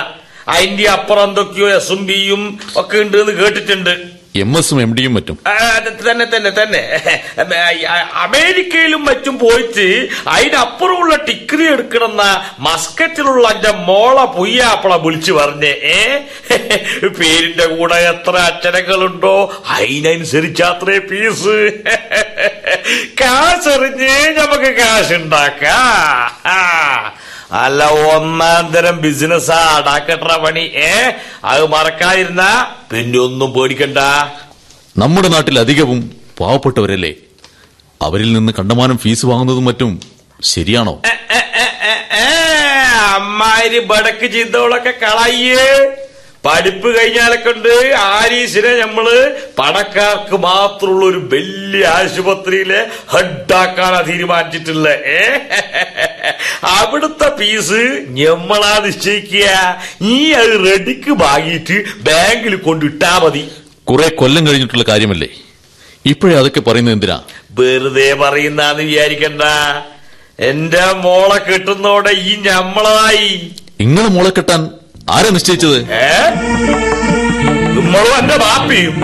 [0.48, 4.17] അതിന്റെ അപ്പുറം എന്തൊക്കെയോ എസ് എം ബിയും ഒക്കെ ഉണ്ട് എന്ന് കേട്ടിട്ടുണ്ട്.
[4.34, 5.38] എം എസും എം ഡിയും മറ്റും.
[6.10, 6.82] തന്നെ തന്നെ തന്നെ.
[8.14, 9.86] അമേരിക്കയിലും മറ്റും പോയിട്ട്
[10.28, 12.22] അതിനപ്പുറമുള്ള ടിക്രി എടുക്കണമെന്ന
[12.58, 16.18] മസ്കറ്റിലുള്ള എന്റെ മോളെ പുയ്യാപ്പള വിളിച്ചു പറഞ്ഞേ ഏ?
[17.08, 21.56] പേരിന്റെ കൂടെ എത്ര അക്ഷരങ്ങളുണ്ടോ അതിനനുസരിച്ചാത്രേ ഫീസ്.
[23.20, 25.76] കാശെറിഞ്ഞ് നമുക്ക് കാശ് ഉണ്ടാക്കാ
[26.46, 26.60] ആ.
[27.52, 30.60] അല്ല ഒന്നാം തരം ബിസിനസ്സാ അടാക്കട്ട പണി.
[30.60, 31.12] ഏ?
[31.44, 33.98] അത് മറക്കാതിരുന്ന പിന്നെ ഒന്നും പേടിക്കണ്ട.
[34.98, 37.14] നമ്മുടെ നാട്ടിൽ അധികവും പാവപ്പെട്ടവരല്ലേ?
[38.02, 40.00] അവരിൽ നിന്ന് കണ്ടമാനം ഫീസ് വാങ്ങുന്നതും മറ്റും
[40.44, 41.00] ശരിയാണോ?
[43.14, 45.98] അമ്മാരി ബടക്ക് ചെയ്തവളൊക്കെ കളയ്യേ
[46.48, 47.94] പഠിപ്പ് കഴിഞ്ഞാലൊക്കെ ഉണ്ട്.
[47.94, 54.88] ആരീസിനെ നമ്മൾ പണക്കാർക്ക് മാത്രമുള്ള ഒരു വലിയ ആശുപത്രിയിലെ ഹെഡാക്കാനാ തീരുമാനിച്ചിട്ടുള്ള.
[54.88, 55.38] ഏ?
[56.64, 59.76] അവിടുത്തെ ഫീസ് ഞമ്മളാ നിശ്ചയിക്കുക.
[60.02, 63.48] ഈ അത് റെഡിക്ക് വാങ്ങിയിട്ട് ബാങ്കിൽ കൊണ്ടിട്ടാ മതി.
[63.84, 65.28] കുറെ കൊല്ലം കഴിഞ്ഞിട്ടുള്ള കാര്യമല്ലേ?
[66.06, 67.22] ഇപ്പോഴേ അതൊക്കെ പറയുന്നത് എന്തിനാ?
[67.50, 69.42] വെറുതെ പറയുന്നാന്ന് വിചാരിക്കണ്ട.
[70.38, 73.50] എന്റെ മോളെ കെട്ടുന്നോടെ ഈ ഞമ്മളായി.
[73.80, 74.70] നിങ്ങളെ മോളെ കെട്ടാൻ
[75.10, 75.76] ആരാ നിശ്ചയിച്ചത്?
[75.92, 76.30] ഏ?
[77.80, 78.94] നമ്മളും എന്റെ ബാപ്പിയും.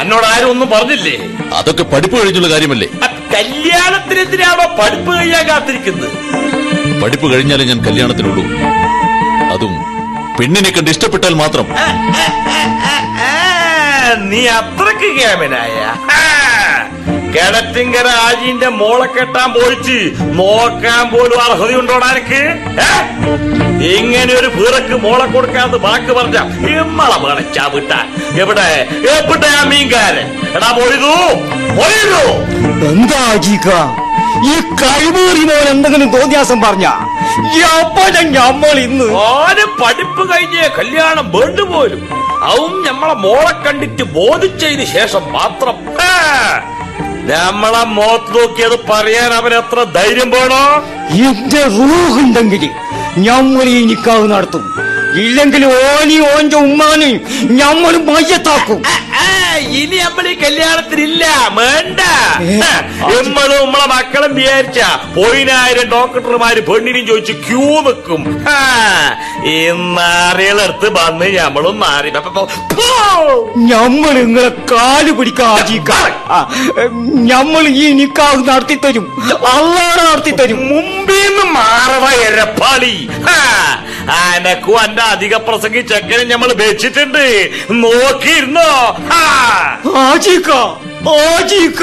[0.00, 1.16] എന്നോട് ആരും ഒന്നും പറഞ്ഞില്ലേ?
[1.54, 2.88] അതൊക്കെ പഠിപ്പ് കഴിഞ്ഞുള്ള കാര്യമല്ലേ?
[3.34, 6.10] കല്യാണത്തിനെതിരാണോ പഠിപ്പ് കഴിയാൻ കാത്തിരിക്കുന്നത്?
[7.00, 8.44] പഠിപ്പ് കഴിഞ്ഞാലേ ഞാൻ കല്യാണത്തിനുള്ളൂ.
[9.52, 9.74] അതും
[10.40, 11.66] പെണ്ണിനെ കണ്ട് ഇഷ്ടപ്പെട്ടാൽ മാത്രം.
[14.30, 15.94] നീ അത്രയ്ക്ക് കേമനായ.
[17.38, 19.96] കിടറ്റിങ്കര ആജിന്റെ മോളെ കെട്ടാൻ പോയിച്ച്
[20.38, 22.40] നോക്കാൻ പോലും അർഹതയുണ്ടോടാ എനിക്ക്?
[23.96, 26.38] ഇങ്ങനെ ഒരു പിറക്ക് മോളെ കൊടുക്കാന്ന് വാക്ക് പറഞ്ഞ
[26.72, 28.06] ഇമ്മളെ മണച്ചാ വിട്ടാൻ
[28.42, 28.68] എവിടെ?
[29.16, 30.26] എവിടെ ആ മീൻകാരൻ?
[30.56, 31.12] എടാ മൊയ്തു
[31.78, 32.22] മൊയ്തു.
[32.90, 33.22] എന്താ
[34.50, 36.86] ഈ കഴിവേറി മോൻ എന്തെങ്കിലും തോന്നിയാസം പറഞ്ഞ?
[38.38, 39.06] നമ്മൾ ഇന്ന്.
[39.28, 42.02] ആര് പഠിപ്പ് കഴിഞ്ഞ് കല്യാണം വേണ്ടുപോലും
[42.50, 45.76] അവും നമ്മളെ മോളെ കണ്ടിട്ട് ബോധിച്ചതിന് ശേഷം മാത്രം.
[47.30, 50.62] നമ്മളെ മോത്ത് നോക്കിയത് പറയാൻ അവൻ എത്ര ധൈര്യം വേണോ?
[51.28, 52.64] എന്റെ റൂഹുണ്ടെങ്കിൽ
[53.26, 54.64] ഞാൻ ഒരു നിക്കാവ് നടത്തും.
[55.24, 57.20] ഇല്ലെങ്കിൽ ഓലി ഓന്റെ ഉമ്മാനെയും
[57.60, 58.80] ഞമ്മൾ മയ്യത്താക്കും.
[59.78, 61.24] ഇനി നമ്മൾ ഈ കല്യാണത്തിനില്ല
[61.58, 62.00] വേണ്ട.
[63.12, 64.80] നമ്മളും നമ്മളെ മക്കളും വിചാരിച്ച
[65.16, 68.22] പോയിനായിരം ഡോക്ടർമാര് പെണ്ണിനും ചോദിച്ച് ക്യൂ വെക്കും
[69.52, 69.56] ഈ
[69.96, 72.12] നാറികളെടുത്ത് വന്ന് ഞമ്മളും നാറി
[73.70, 75.58] ഞമ്മൾ നിങ്ങളെ കാൽ പിടിക്കാൻ
[77.30, 79.06] ഞമ്മൾ ഈ നിക്കാവ് നടത്തി തരും.
[79.54, 80.58] അള്ളാടെ നടത്തി തരും.
[80.70, 82.94] മുമ്പിന്ന് മാറവ എരപ്പാളി
[84.18, 87.24] അനക്കും എന്റെ അധിക പ്രസംഗി ചെക്കനെ നമ്മൾ വെച്ചിട്ടുണ്ട്.
[87.82, 88.70] നോക്കിയിരുന്നോ?
[89.14, 89.20] ആ.
[90.04, 90.50] ആജിക്ക
[91.26, 91.82] ആജിക്ക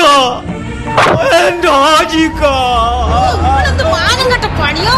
[1.39, 2.41] എന്റെ ആജിക്ക.
[3.43, 4.95] നിങ്ങളെന്ത് മാനം കെട്ട പണിയോ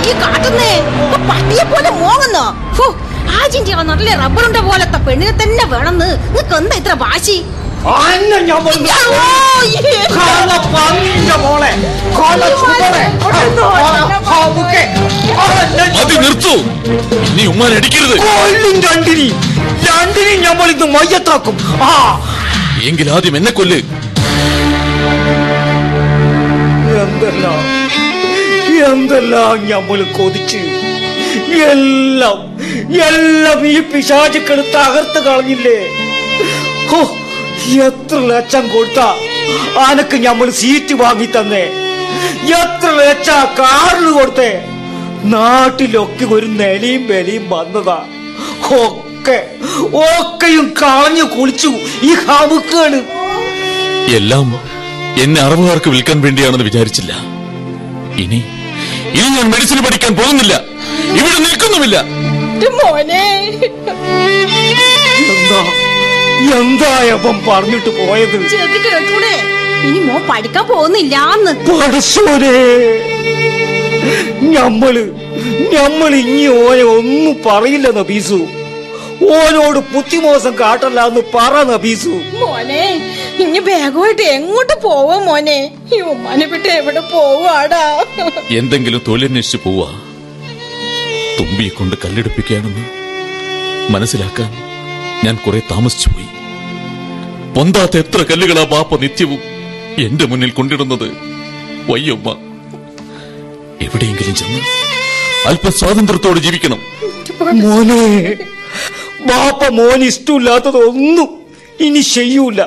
[0.00, 0.72] ഈ കാട്ടുന്നേ?
[1.02, 2.46] ഇപ്പൊ പട്ടിയെ പോലെ മോങ്ങുന്നോ?
[3.38, 7.36] ആജിന്റെ ആ നല്ല റബ്ബറിന്റെ പോലത്തെ പെണ്ണിനെ തന്നെ വേണമെന്ന് നിനക്ക് എന്താ ഇത്ര വാശി?
[7.86, 8.62] അന്നെ ഞാൻ
[11.40, 11.70] മോളെ
[16.20, 16.54] നിർത്തൂ.
[17.34, 18.18] നീ ഉമ്മാൻ അടിക്കരുത്.
[18.18, 19.28] കൊല്ലും രണ്ടിനി
[19.88, 21.58] രണ്ടിനി നമ്മൾ ഇത് മയ്യത്താക്കും.
[21.82, 22.20] ആ.
[22.82, 23.76] എങ്കിൽ ആദ്യം എന്നെ കൊല്ല്.
[27.02, 27.60] എന്തെല്ലാം?
[28.92, 30.56] എന്തെല്ലാം നമ്മൾ കൊതിച്ച്?
[31.62, 32.58] എല്ലാം
[33.02, 35.78] എല്ലാം ഈ പിശാചുക്കൾ തകർത്ത് കളഞ്ഞില്ലേ?
[36.88, 37.17] ഹോ
[37.66, 39.00] എത്ര ലക്ഷം കൊടുത്ത
[39.78, 41.64] ആനക്ക് നമ്മൾ സീറ്റ് വാങ്ങി തന്നേ?
[42.60, 44.50] എത്ര ലക്ഷ കാറിന് കൊടുത്തേ?
[45.24, 47.98] നാട്ടിലൊക്കെ ഒരു നിലയും വിലയും വന്നതാ.
[48.78, 49.38] ഒക്കെ
[50.06, 51.68] ഒക്കെയും കളഞ്ഞു കുളിച്ചു.
[52.02, 53.00] ഈ ഹാമുക്കാണ്
[54.14, 54.60] എല്ലാം
[55.22, 57.12] എന്നെ അറബുകാർക്ക് വിൽക്കാൻ വേണ്ടിയാണെന്ന് വിചാരിച്ചില്ല.
[58.22, 58.44] ഇനി
[59.16, 60.54] ഇനി ഞാൻ മെഡിസിൻ പഠിക്കാൻ പോകുന്നില്ല.
[61.18, 62.02] ഇവിടെ നിൽക്കുന്നുമില്ല.
[62.78, 63.24] മോനെ.
[65.34, 65.87] എന്താ?
[66.58, 68.36] എന്താ അപ്പം പറഞ്ഞിട്ട് പോയത്?
[68.52, 69.32] ചെവി കേട്ടൂടെ
[69.86, 71.52] ഇനി മോൻ പഠിക്കാൻ പോകുന്നില്ലാന്ന്.
[71.68, 72.54] പടച്ചോനെ
[74.54, 74.96] ഞമ്മൾ
[75.74, 78.38] ഞമ്മൾ ഇനി ഓനെ ഒന്നും പറയില്ല നബീസു.
[79.36, 82.12] ഓനോട് പുത്തിമോശം കാട്ടല്ല എന്ന് പറ നബീസു.
[82.40, 82.84] മോനെ
[83.42, 85.58] ഇനി ബാഗുമായിട്ട് എങ്ങോട്ട് പോവാ മോനെ?
[85.94, 87.84] ഈ ഉമ്മാനെ വിട്ട് എവിടെ പോവാടാ?
[88.60, 89.88] എന്തെങ്കിലും തൊഴിലന്വേഷിച്ച് പോവാ.
[91.38, 92.86] തുമ്പിയെ കൊണ്ട് കല്ലെടുപ്പിക്കുകയാണെന്ന്
[93.94, 94.50] മനസ്സിലാക്കാൻ
[95.24, 96.26] ഞാൻ കുറെ താമസിച്ചുപോയി
[97.54, 99.38] പൊന്താത്ത എത്ര കല്ലുകളാ ബാപ്പ നിത്യവും
[99.98, 101.10] എന്റെ മുന്നിൽ കൊണ്ടിടുന്നത്?
[101.90, 102.30] വയ്യമ്മ.
[103.82, 104.60] എവിടെയെങ്കിലും ചെന്ന്
[105.48, 106.78] അല്പം സ്വാതന്ത്ര്യത്തോടെ ജീവിക്കണം.
[107.42, 108.32] മോനെ
[109.26, 111.28] ബാപ്പ മോന് ഇഷ്ടമില്ലാത്തതൊന്നും
[111.80, 112.62] ഇനി ചെയ്യൂല.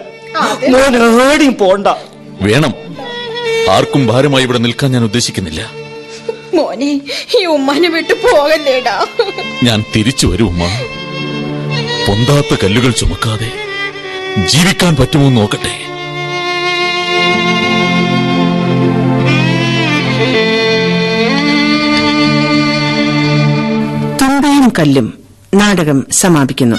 [0.69, 1.87] മോൻ ഏടിയും പോണ്ട.
[2.41, 2.73] വേണം.
[3.69, 5.71] ആർക്കും ഭാരമായി ഇവിടെ നിൽക്കാൻ ഞാൻ ഉദ്ദേശിക്കുന്നില്ല.
[6.53, 7.01] മോനെ
[7.41, 9.05] ഈ ഉമ്മാനെ വിട്ട് പോകല്ലേടാ.
[9.63, 10.63] ഞാൻ തിരിച്ചു വരും ഉമ്മ.
[12.12, 13.47] പൊന്താത്ത കല്ലുകൾ ചുമക്കാതെ
[14.45, 15.74] ജീവിക്കാൻ പറ്റുമോ നോക്കട്ടെ.
[24.22, 25.14] തുമ്പയും കല്ലും
[25.55, 26.76] നാടകം സമാപിക്കുന്നു.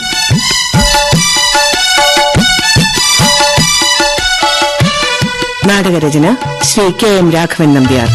[5.66, 8.09] നാടകരചന ശ്രീ കെ എം രാഘവൻ നമ്പ്യാർ.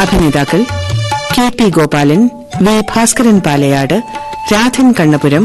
[0.00, 0.62] അഭിനേതാക്കൾ
[1.38, 2.30] K P Gopalan
[2.62, 4.02] V Bhaskaran Palayad
[4.52, 5.44] Radhan Kannapuram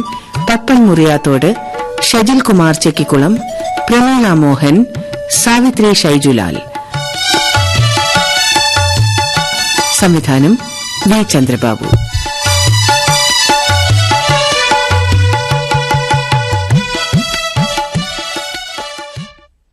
[0.49, 1.55] Pappan Muriyathode
[2.01, 3.33] Shajil Kumar Chekkikulam
[3.89, 4.85] Prameela Mohan
[5.31, 6.55] Savithri Shaijulal.
[9.99, 10.53] സംവിധാനം
[11.07, 12.02] വി ചന്ദ്രബാബു.